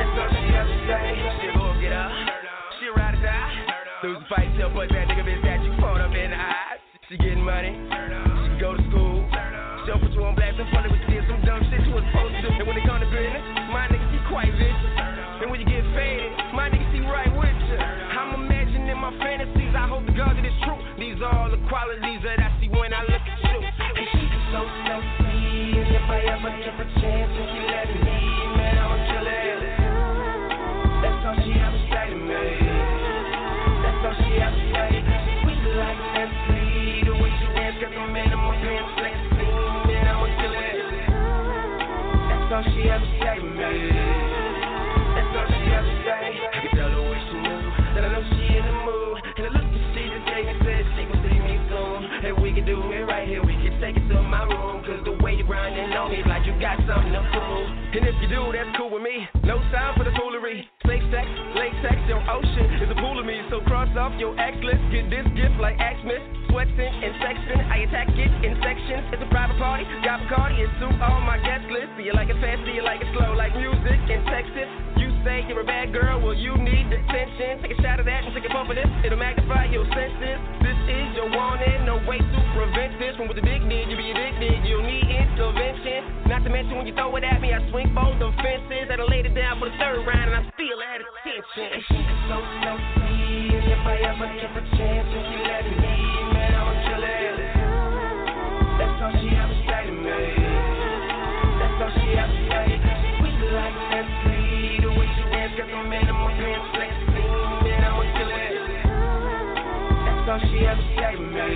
That's 0.01 0.17
all 0.17 0.33
she 0.33 0.49
ever. 0.49 0.73
She 1.41 1.47
will 1.53 1.77
get 1.79 1.93
up. 1.93 2.09
She 2.79 2.85
ride 2.89 3.13
or 3.13 3.21
die. 3.21 3.53
Lose 4.03 4.17
the 4.19 4.25
fight, 4.29 4.49
till 4.57 4.69
but 4.73 4.89
that. 4.89 5.14
She 7.05 7.21
getting 7.21 7.45
money, 7.45 7.69
she 7.69 8.57
go 8.57 8.73
to 8.73 8.81
school. 8.89 9.21
She 9.29 9.93
don't 9.93 10.01
put 10.01 10.09
you 10.17 10.25
on 10.25 10.33
blast 10.33 10.57
in 10.57 10.65
front 10.73 10.89
of 10.89 10.91
with 10.97 11.05
did 11.05 11.21
some 11.29 11.37
dumb 11.45 11.61
shit 11.69 11.85
you 11.85 11.93
was 11.93 12.01
supposed 12.09 12.33
to 12.33 12.41
do. 12.41 12.49
And 12.49 12.65
when 12.65 12.81
it 12.81 12.85
come 12.89 12.97
to 12.97 13.05
business, 13.13 13.45
my 13.69 13.85
nigga 13.93 14.09
she 14.09 14.17
quite 14.25 14.49
vicious. 14.57 14.93
And 15.45 15.53
when 15.53 15.61
you 15.61 15.69
get 15.69 15.85
faded, 15.93 16.33
my 16.57 16.65
nigga 16.65 16.81
she 16.89 17.05
right 17.05 17.29
with 17.29 17.53
you. 17.69 17.77
I'm 17.77 18.41
imagining 18.41 18.97
my 18.97 19.13
fantasies, 19.21 19.77
I 19.77 19.85
hope 19.85 20.09
to 20.09 20.17
God 20.17 20.33
that 20.33 20.49
it's 20.49 20.57
true. 20.65 20.81
These 20.97 21.21
are 21.21 21.29
all 21.29 21.53
the 21.53 21.61
qualities 21.69 22.25
that 22.25 22.41
I 22.41 22.49
see 22.57 22.73
when 22.73 22.89
I 22.89 23.05
look 23.05 23.21
at 23.21 23.37
you. 23.53 23.57
And 23.61 24.05
she's 24.09 24.33
so 24.49 24.65
sexy, 24.89 25.77
and 25.77 25.89
if 25.93 26.09
I 26.09 26.25
ever 26.25 26.49
give 26.57 26.73
a 26.73 26.87
on 56.05 56.11
me 56.13 56.21
like 56.29 56.45
you 56.45 56.53
got 56.61 56.77
something 56.85 57.13
to 57.13 57.23
prove. 57.33 57.67
And 57.97 58.05
if 58.05 58.15
you 58.21 58.29
do, 58.29 58.53
that's 58.53 58.69
cool 58.77 58.93
with 58.93 59.01
me. 59.01 59.25
No 59.41 59.57
time 59.73 59.97
for 59.97 60.05
the 60.05 60.13
foolery. 60.13 60.69
Safe 60.85 61.01
sex, 61.09 61.25
latex, 61.57 61.97
your 62.05 62.21
ocean 62.29 62.67
is 62.77 62.89
a 62.93 62.97
pool 63.01 63.17
of 63.17 63.25
me. 63.25 63.41
So 63.49 63.61
cross 63.65 63.89
off 63.97 64.13
your 64.21 64.37
X 64.37 64.53
list. 64.61 64.81
Get 64.93 65.09
this 65.09 65.25
gift 65.33 65.57
like 65.57 65.81
Xmas. 65.81 66.21
Sweating 66.53 66.93
and 67.01 67.13
sexting. 67.19 67.61
I 67.67 67.89
attack 67.89 68.09
it 68.13 68.31
in 68.45 68.53
sections. 68.61 69.09
It's 69.11 69.23
a 69.25 69.29
private 69.33 69.57
party. 69.57 69.83
Got 70.05 70.21
Bacardi 70.29 70.61
and 70.61 70.71
suit 70.77 70.95
all 71.01 71.21
my 71.25 71.41
guest 71.41 71.65
list. 71.73 71.89
Do 71.97 72.05
you 72.05 72.13
like 72.13 72.29
it 72.29 72.37
fast? 72.37 72.61
Do 72.63 72.71
you 72.71 72.85
like 72.85 73.01
it 73.01 73.09
slow? 73.17 73.33
Like 73.33 73.57
music 73.57 73.99
and 74.05 74.21
Texas. 74.29 74.69
You 75.25 75.33
say 75.33 75.49
you're 75.49 75.65
a 75.65 75.65
bad 75.65 75.89
girl. 75.89 76.21
Well, 76.21 76.37
you 76.37 76.53
need 76.53 76.85
attention. 76.85 77.57
Take 77.65 77.73
a 77.73 77.81
shot 77.81 77.97
of 77.97 78.05
that 78.05 78.29
and 78.29 78.29
take 78.37 78.45
a 78.45 78.53
puff 78.53 78.69
of 78.69 78.77
this. 78.77 78.85
It'll 79.01 79.17
magnify 79.17 79.73
your 79.73 79.81
senses. 79.89 80.37
This 80.61 80.77
is 80.85 81.17
your 81.17 81.33
warning. 81.33 81.81
No 81.81 81.97
way 82.05 82.21
to 82.21 82.39
prevent 82.53 83.01
this. 83.01 83.17
From 83.17 83.25
with 83.25 83.41
the 83.41 83.41
big 83.41 83.65
need, 83.65 83.89
you 83.89 83.97
be 83.97 84.13
addicted. 84.13 84.61
You'll 84.69 84.85
need 84.85 85.09
intervention. 85.09 86.29
Not 86.29 86.45
to 86.45 86.53
mention 86.53 86.77
when 86.77 86.85
you 86.85 86.93
throw 86.93 87.09
it 87.17 87.25
at 87.25 87.41
me, 87.41 87.57
I 87.57 87.61
swing 87.73 87.89
both 87.97 88.21
the 88.21 88.29
fences. 88.37 88.85
That'll 88.85 89.09
lay 89.09 89.25
it 89.25 89.33
down 89.33 89.57
for 89.57 89.65
the 89.65 89.73
third 89.81 90.05
round, 90.05 90.29
and 90.29 90.37
I 90.37 90.43
still 90.53 90.77
at 90.77 91.01
attention. 91.01 91.73
She's 91.89 92.05
so 92.29 92.37
sexy, 92.61 93.49
if 93.65 93.81
I 93.81 93.97
ever 94.05 94.29
give 94.29 94.53
a 94.53 94.63
chance, 94.77 95.09
and 95.09 95.25
she 95.25 95.37
let 95.41 95.65
me, 95.65 95.97
man, 96.37 96.53
I'ma 96.53 96.73
kill 96.85 97.01
it. 97.01 97.33
That's 98.77 98.97
all 99.01 99.13
she 99.17 99.33
ever 99.33 99.57
say 99.73 99.89
to 99.89 99.95
me. 100.05 100.21
That's 101.57 101.81
all 101.81 101.93
she 101.97 102.13
ever 102.13 102.37
say. 102.45 102.77
Sweet 103.17 103.41
like 103.57 103.73
the 103.73 103.94
man 105.67 105.89
man. 105.89 106.05
That's 110.05 110.29
all 110.29 110.39
she 110.49 110.65
ever 110.65 110.85
say 110.95 111.15
to 111.15 111.21
me. 111.21 111.47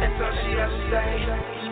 That's 0.00 0.20
all 0.22 0.32
she 0.42 0.50
ever 0.58 0.78
say. 0.90 1.63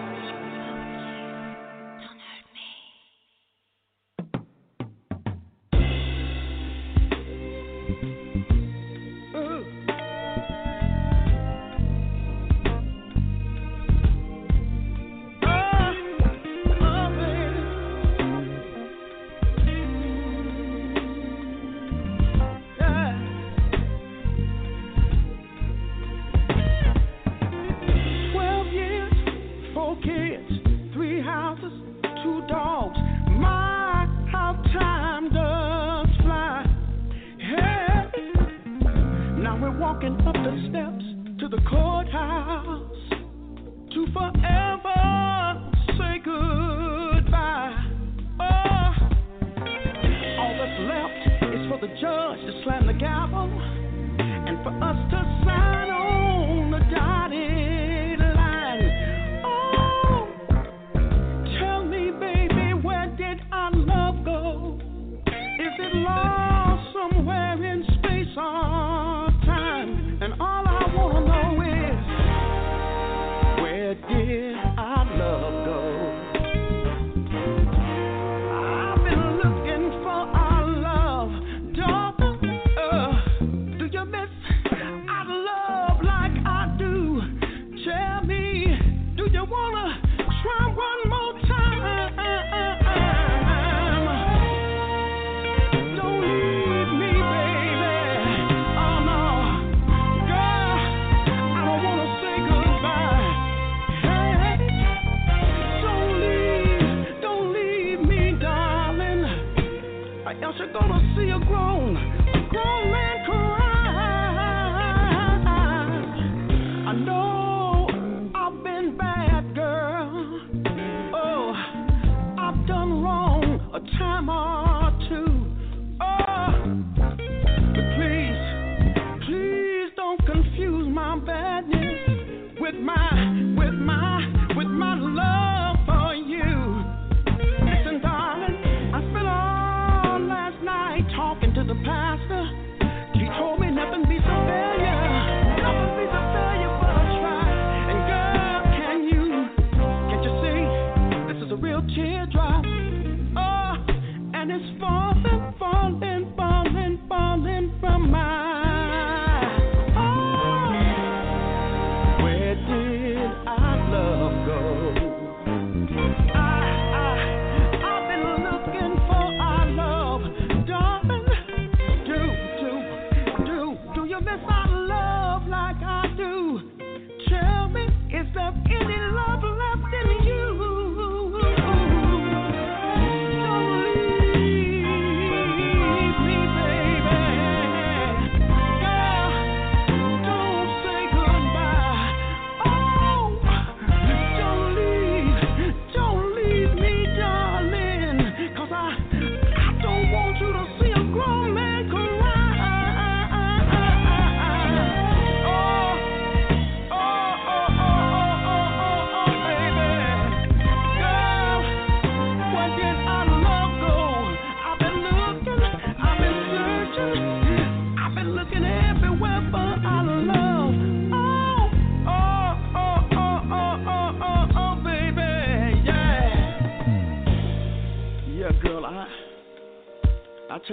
to 141.54 141.64
the 141.64 141.74
pastor. 141.84 142.61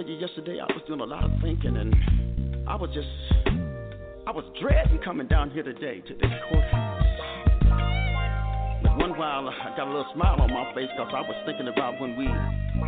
Tell 0.02 0.10
you, 0.10 0.20
yesterday 0.20 0.60
I 0.62 0.66
was 0.72 0.82
doing 0.88 1.02
a 1.02 1.06
lot 1.06 1.26
of 1.26 1.32
thinking, 1.42 1.76
and 1.76 1.94
I 2.70 2.76
was 2.76 2.90
just, 2.94 3.08
I 4.28 4.32
was 4.32 4.46
dreading 4.62 5.00
coming 5.04 5.28
down 5.28 5.50
here 5.52 5.64
today 5.64 6.00
to 6.00 6.14
this 6.14 6.32
courthouse. 6.48 7.04
But 8.84 8.98
one 8.98 9.18
while 9.18 9.50
I 9.50 9.76
got 9.76 9.88
a 9.88 9.92
little 9.92 10.08
smile 10.14 10.40
on 10.40 10.54
my 10.54 10.72
face 10.74 10.88
because 10.96 11.12
I 11.12 11.20
was 11.22 11.36
thinking 11.46 11.68
about 11.68 12.00
when 12.00 12.16
we, 12.16 12.28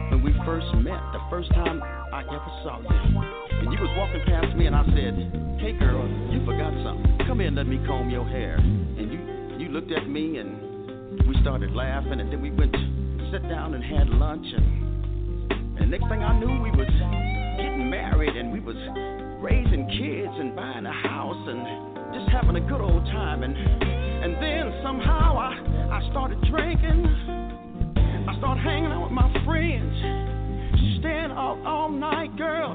when 0.08 0.24
we 0.24 0.32
first 0.46 0.68
met, 0.76 1.02
the 1.12 1.20
first 1.30 1.52
time 1.52 1.82
I 1.84 2.24
ever 2.24 2.52
saw 2.64 2.80
you. 2.80 2.88
And 2.88 3.74
you 3.74 3.80
was 3.82 3.92
walking 3.98 4.24
past 4.26 4.56
me, 4.56 4.68
and 4.68 4.76
I 4.76 4.86
said, 4.96 5.60
"Hey, 5.60 5.74
girl, 5.74 6.08
you 6.32 6.46
forgot 6.46 6.72
something. 6.84 7.28
Come 7.28 7.42
here 7.42 7.52
let 7.52 7.68
me 7.68 7.78
comb 7.86 8.10
your 8.10 8.26
hair." 8.26 8.56
And 8.56 9.12
you, 9.12 9.20
you 9.60 9.74
looked 9.74 9.92
at 9.92 10.08
me, 10.08 10.38
and 10.38 11.28
we 11.28 11.36
started 11.42 11.72
laughing, 11.72 12.22
and 12.22 12.32
then 12.32 12.42
we 12.42 12.52
went, 12.52 12.72
sit 13.34 13.44
down 13.50 13.74
and 13.74 13.84
had 13.84 14.08
lunch, 14.08 14.48
and 14.48 14.81
next 15.92 16.08
thing 16.08 16.24
I 16.24 16.40
knew, 16.40 16.64
we 16.64 16.72
was 16.72 16.88
getting 17.60 17.90
married 17.90 18.38
and 18.38 18.54
we 18.54 18.62
was 18.62 18.80
raising 19.44 19.84
kids 19.92 20.32
and 20.40 20.56
buying 20.56 20.86
a 20.86 20.94
house 21.04 21.44
and 21.52 22.16
just 22.16 22.32
having 22.32 22.56
a 22.56 22.62
good 22.62 22.80
old 22.80 23.04
time. 23.12 23.44
And 23.44 23.52
and 23.52 24.36
then 24.40 24.72
somehow 24.84 25.36
I 25.36 26.00
I 26.00 26.10
started 26.12 26.40
drinking. 26.50 27.04
I 28.24 28.38
started 28.38 28.64
hanging 28.64 28.92
out 28.94 29.04
with 29.04 29.12
my 29.12 29.28
friends, 29.44 29.92
staying 31.04 31.36
out 31.36 31.60
all 31.68 31.90
night, 31.90 32.38
girl, 32.38 32.72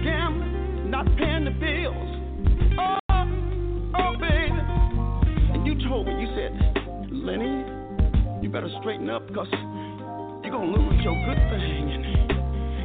gambling, 0.00 0.90
not 0.90 1.04
paying 1.18 1.44
the 1.44 1.52
bills. 1.60 2.08
Oh, 2.80 2.96
oh, 4.00 4.12
baby. 4.16 4.64
And 5.52 5.66
you 5.66 5.76
told 5.86 6.06
me, 6.06 6.14
you 6.24 6.28
said, 6.32 6.56
Lenny, 7.12 7.68
you 8.40 8.48
better 8.48 8.70
straighten 8.80 9.10
up 9.10 9.26
because 9.26 9.48
you're 10.44 10.52
gonna 10.52 10.76
lose 10.76 11.00
your 11.02 11.16
good 11.24 11.40
thing. 11.48 11.88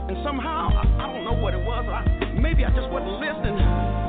And, 0.07 0.17
somehow, 0.23 0.71
I, 0.73 1.03
I 1.03 1.13
don't 1.13 1.23
know 1.23 1.37
what 1.37 1.53
it 1.53 1.63
was. 1.63 1.85
I, 1.85 2.01
maybe 2.39 2.65
I 2.65 2.71
just 2.71 2.89
wasn't 2.89 3.19
listening, 3.19 3.55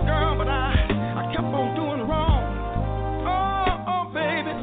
girl, 0.06 0.34
but 0.38 0.48
I, 0.48 0.74
I 1.18 1.22
kept 1.34 1.44
on 1.44 1.74
doing 1.76 2.08
wrong. 2.08 2.42
Oh, 3.26 3.90
oh, 3.90 4.04
baby. 4.14 4.54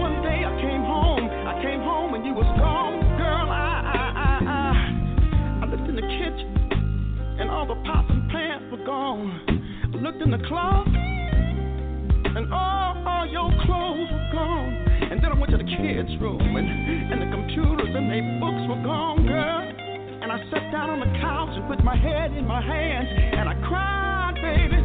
One 0.00 0.20
day 0.24 0.42
I 0.44 0.52
came 0.60 0.82
home, 0.82 1.24
I 1.24 1.62
came 1.62 1.80
home 1.80 2.14
and 2.14 2.24
you 2.26 2.34
was 2.34 2.48
gone, 2.58 3.00
girl. 3.16 3.48
I, 3.48 3.70
I, 3.92 4.04
I, 4.18 4.32
I, 4.50 5.62
I 5.62 5.64
looked 5.70 5.88
in 5.88 5.96
the 5.96 6.08
kitchen 6.08 6.48
and 7.38 7.50
all 7.50 7.66
the 7.66 7.76
pots 7.86 8.08
and 8.10 8.28
pans 8.30 8.72
were 8.72 8.84
gone. 8.84 9.30
I 9.94 9.96
looked 10.02 10.22
in 10.22 10.30
the 10.32 10.42
closet 10.48 10.96
and 12.36 12.52
all, 12.52 12.98
all 13.06 13.26
your 13.30 13.50
clothes 13.64 14.10
were 14.10 14.28
gone. 14.32 14.84
And 15.10 15.22
then 15.22 15.30
I 15.30 15.38
went 15.38 15.52
to 15.52 15.58
the 15.58 15.64
kids' 15.64 16.10
room, 16.20 16.40
and, 16.40 16.66
and 16.66 17.22
the 17.22 17.30
computers 17.54 17.94
and 17.94 18.10
their 18.10 18.40
books 18.40 18.62
were 18.68 18.82
gone, 18.82 19.26
girl. 19.26 19.62
And 20.22 20.32
I 20.32 20.38
sat 20.50 20.72
down 20.72 20.90
on 20.90 21.00
the 21.00 21.06
couch 21.20 21.50
and 21.54 21.68
put 21.68 21.84
my 21.84 21.96
head 21.96 22.32
in 22.32 22.46
my 22.46 22.60
hands, 22.60 23.08
and 23.14 23.48
I 23.48 23.54
cried, 23.68 24.34
baby. 24.42 24.80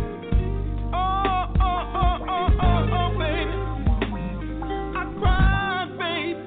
Oh, 0.93 1.49
oh, 1.49 1.81
oh, 1.97 2.29
oh, 2.29 2.49
oh, 2.61 2.81
oh, 2.93 3.09
baby. 3.17 3.53
I 4.93 5.03
cried, 5.17 5.97
baby. 5.97 6.37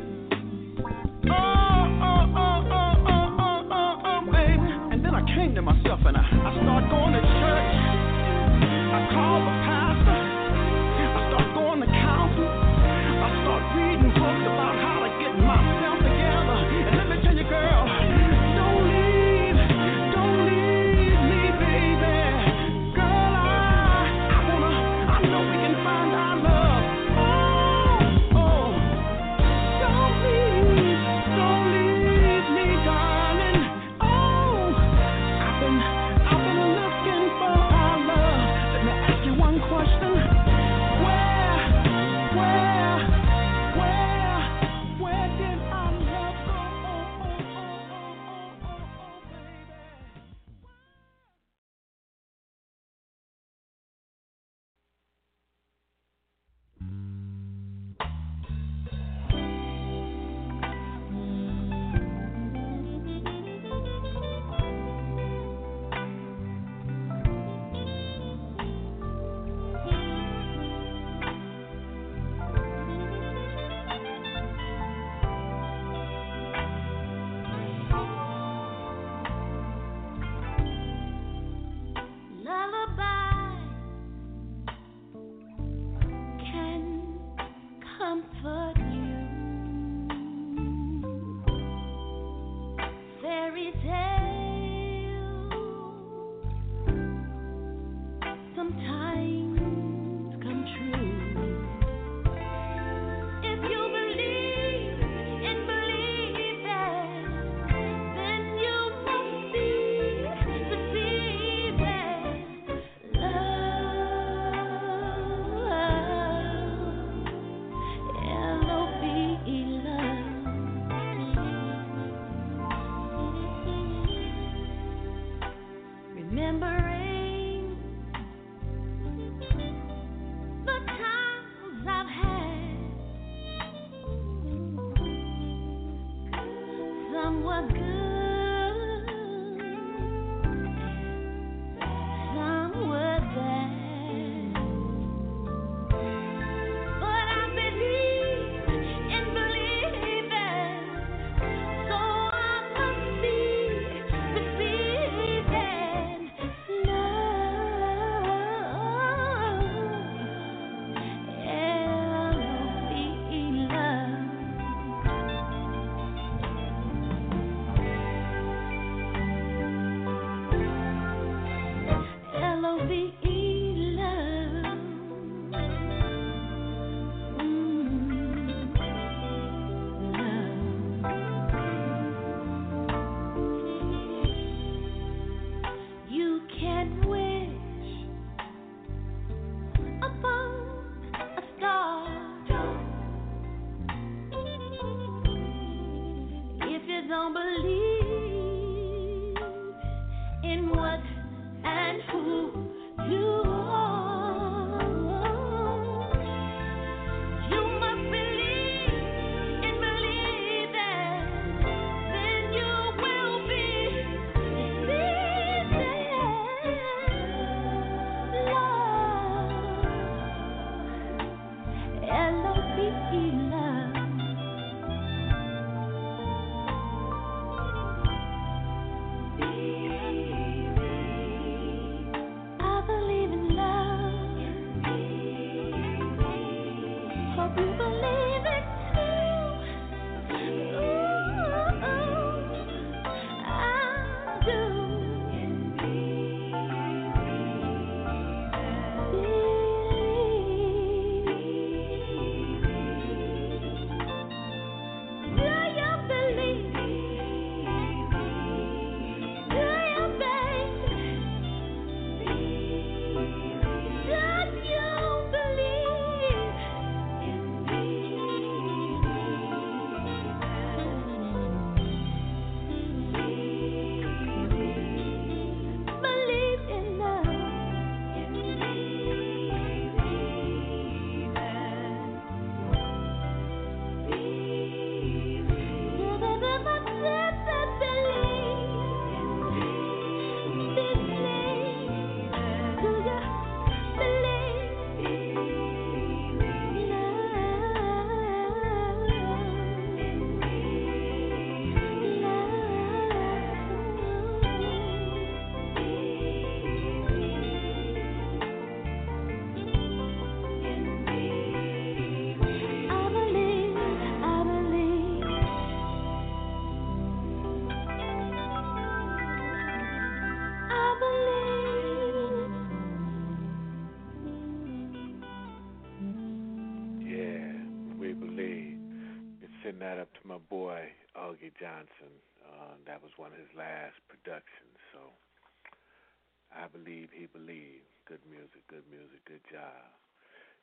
Oh, 1.26 1.34
oh, 1.34 2.38
oh, 2.38 2.60
oh, 2.70 3.08
oh, 3.08 3.72
oh, 3.72 4.02
oh, 4.04 4.20
baby. 4.30 4.68
And 4.92 5.04
then 5.04 5.14
I 5.14 5.22
came 5.34 5.54
to 5.56 5.62
myself 5.62 6.00
and 6.06 6.16
I, 6.16 6.22
I 6.22 6.50
started 6.62 6.90
going 6.90 7.12
to 7.14 7.22
church. 7.22 7.81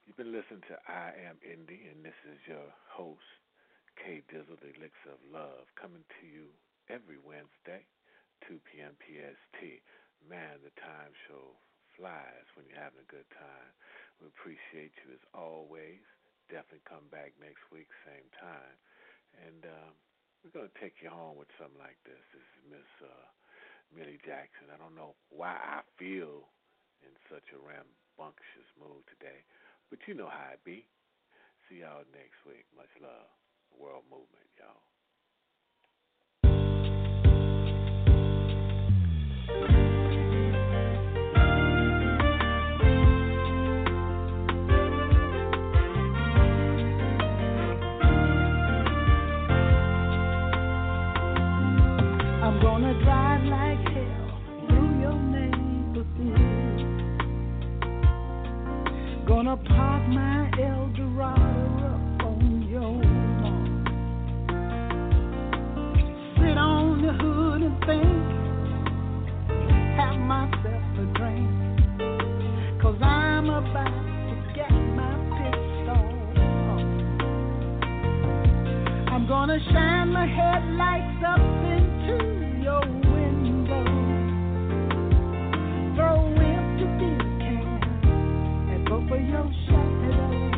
You've 0.06 0.18
been 0.18 0.34
listening 0.34 0.66
to 0.74 0.76
I 0.90 1.14
Am 1.30 1.38
Indi, 1.46 1.86
and 1.86 2.02
this 2.02 2.18
is 2.26 2.42
your 2.50 2.66
host, 2.90 3.30
K 3.94 4.26
Dizzle, 4.26 4.58
the 4.58 4.74
Elixir 4.74 5.14
of 5.14 5.22
Love, 5.30 5.70
coming 5.78 6.02
to 6.18 6.26
you 6.26 6.50
every 6.90 7.22
Wednesday, 7.22 7.86
2 8.50 8.58
p.m. 8.66 8.98
PST. 8.98 9.86
Man, 10.26 10.66
the 10.66 10.74
time 10.82 11.14
show 11.30 11.54
flies 11.94 12.48
when 12.58 12.66
you're 12.66 12.82
having 12.82 13.06
a 13.06 13.14
good 13.14 13.30
time. 13.38 13.70
We 14.18 14.34
appreciate 14.34 14.98
you 15.06 15.14
as 15.14 15.24
always. 15.38 16.02
Definitely 16.50 16.90
come 16.90 17.06
back 17.14 17.38
next 17.38 17.62
week, 17.70 17.88
same 18.10 18.28
time. 18.42 18.76
And 19.46 19.62
um, 19.70 19.94
we're 20.42 20.56
going 20.58 20.74
to 20.74 20.80
take 20.82 21.06
you 21.06 21.14
home 21.14 21.38
with 21.38 21.54
something 21.62 21.78
like 21.78 22.02
this. 22.04 22.20
This 22.34 22.42
is 22.42 22.64
Miss 22.66 22.90
uh, 23.06 23.28
Millie 23.94 24.22
Jackson. 24.26 24.74
I 24.74 24.82
don't 24.82 24.98
know 24.98 25.14
why 25.30 25.54
I 25.54 25.86
feel 26.02 26.50
in 27.06 27.14
such 27.30 27.46
a 27.54 27.60
rambunctious 28.20 28.68
mood 28.80 29.04
today, 29.08 29.40
but 29.90 30.00
you 30.08 30.14
know 30.14 30.28
how 30.28 30.52
it 30.54 30.60
be. 30.66 30.86
See 31.70 31.80
y'all 31.80 32.04
next 32.12 32.44
week. 32.46 32.66
Much 32.76 32.90
love. 33.02 33.28
World 33.78 34.04
Movement, 34.10 34.50
y'all. 34.58 34.84
I'm 52.42 52.60
gonna 52.62 52.94
drive 53.04 53.44
like 53.46 53.80
hell 53.94 54.42
through 54.68 55.00
your 55.00 55.14
neighborhood. 55.14 57.09
Gonna 59.30 59.58
park 59.58 60.08
my 60.08 60.50
Eldorado 60.60 61.86
up 61.86 62.24
on 62.26 62.68
your 62.68 62.82
lawn. 62.82 63.86
Sit 66.36 66.58
on 66.58 67.02
the 67.04 67.14
hood 67.14 67.62
and 67.62 67.78
think, 67.86 68.26
have 70.00 70.18
myself 70.18 70.98
a 70.98 71.06
drink. 71.14 71.48
Cause 72.82 73.00
I'm 73.04 73.52
about 73.52 73.86
to 73.86 74.36
get 74.56 74.72
my 74.98 75.14
pistol 75.38 76.10
off. 76.74 76.90
I'm 79.14 79.28
gonna 79.28 79.60
shine 79.72 80.10
my 80.10 80.26
headlights 80.26 81.24
up 81.24 81.59
of 89.12 89.22
your 89.22 89.52
shadows. 89.66 90.54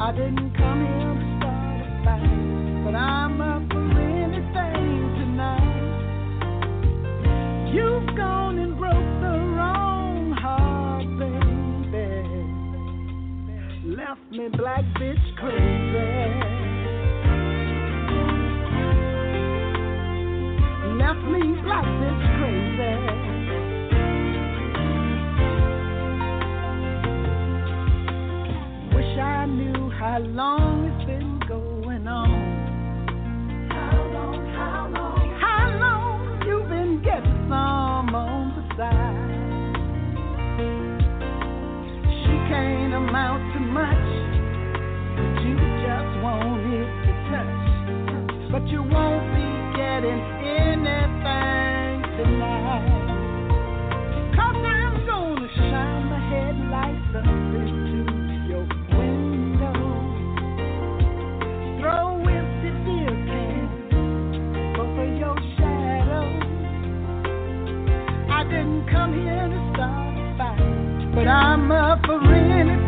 I 0.00 0.12
didn't 0.12 0.52
come 0.56 0.80
here 0.80 1.14
to 1.14 1.26
start 1.36 1.80
a 1.80 1.88
fight, 2.04 2.84
but 2.84 2.94
I'm 2.94 3.40
up 3.40 3.62
for 3.70 4.00
anything 4.00 5.14
tonight. 5.18 5.84
You've 7.74 8.16
gone 8.16 8.58
and 8.58 8.78
broke 8.78 8.94
the 8.94 9.38
wrong 9.56 10.32
heart, 10.32 11.06
baby. 11.18 12.18
Left 13.94 14.30
me 14.30 14.48
black 14.56 14.84
bitch 14.98 15.36
crazy. 15.36 16.54
left 20.98 21.24
me 21.26 21.40
black 21.62 21.84
this 22.00 22.33
how 30.14 30.20
long 30.20 30.84
it's 30.84 31.06
been 31.06 31.40
going 31.48 32.06
on. 32.06 32.30
How 33.68 33.98
long, 34.14 34.46
how 34.54 34.86
long? 34.94 35.18
How 35.42 35.66
long 35.82 36.38
you've 36.46 36.68
been 36.68 37.02
getting 37.02 37.48
some 37.50 38.14
on 38.14 38.54
the 38.54 38.62
side? 38.78 39.10
She 42.06 42.34
can't 42.46 42.94
amount 42.94 43.53
didn't 68.54 68.86
come 68.88 69.12
here 69.12 69.48
to 69.48 69.70
start 69.74 70.14
a 70.14 70.38
fight, 70.38 71.12
but 71.14 71.26
I'm 71.26 71.72
up 71.72 72.06
for 72.06 72.22
anything 72.32 72.83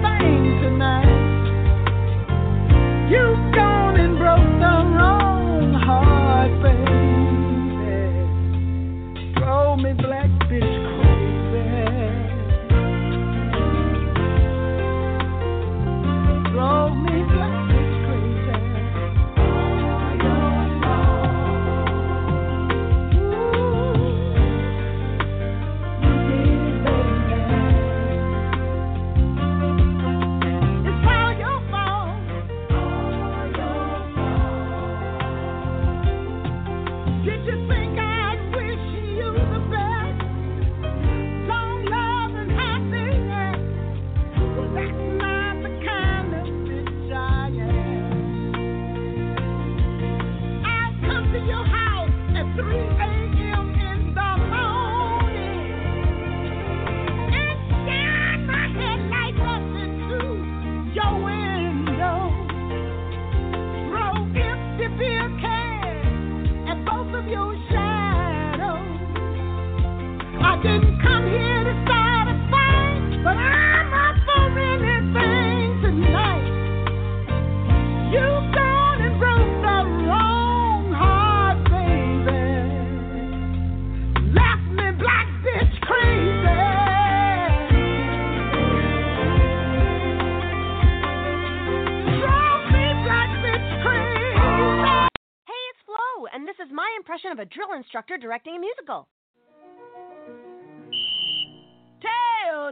instructor 97.77 98.17
directing 98.17 98.57
a 98.57 98.61
musical. 98.61 99.09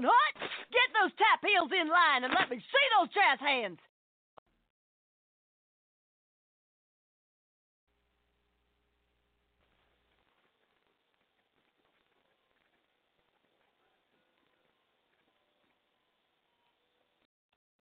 Hot! 0.02 0.34
Get 0.74 0.88
those 0.90 1.12
tap 1.14 1.38
heels 1.46 1.70
in 1.70 1.86
line 1.88 2.24
and 2.24 2.34
let 2.34 2.50
me 2.50 2.58
see 2.58 2.86
those 2.98 3.14
jazz 3.14 3.38
hands. 3.38 3.78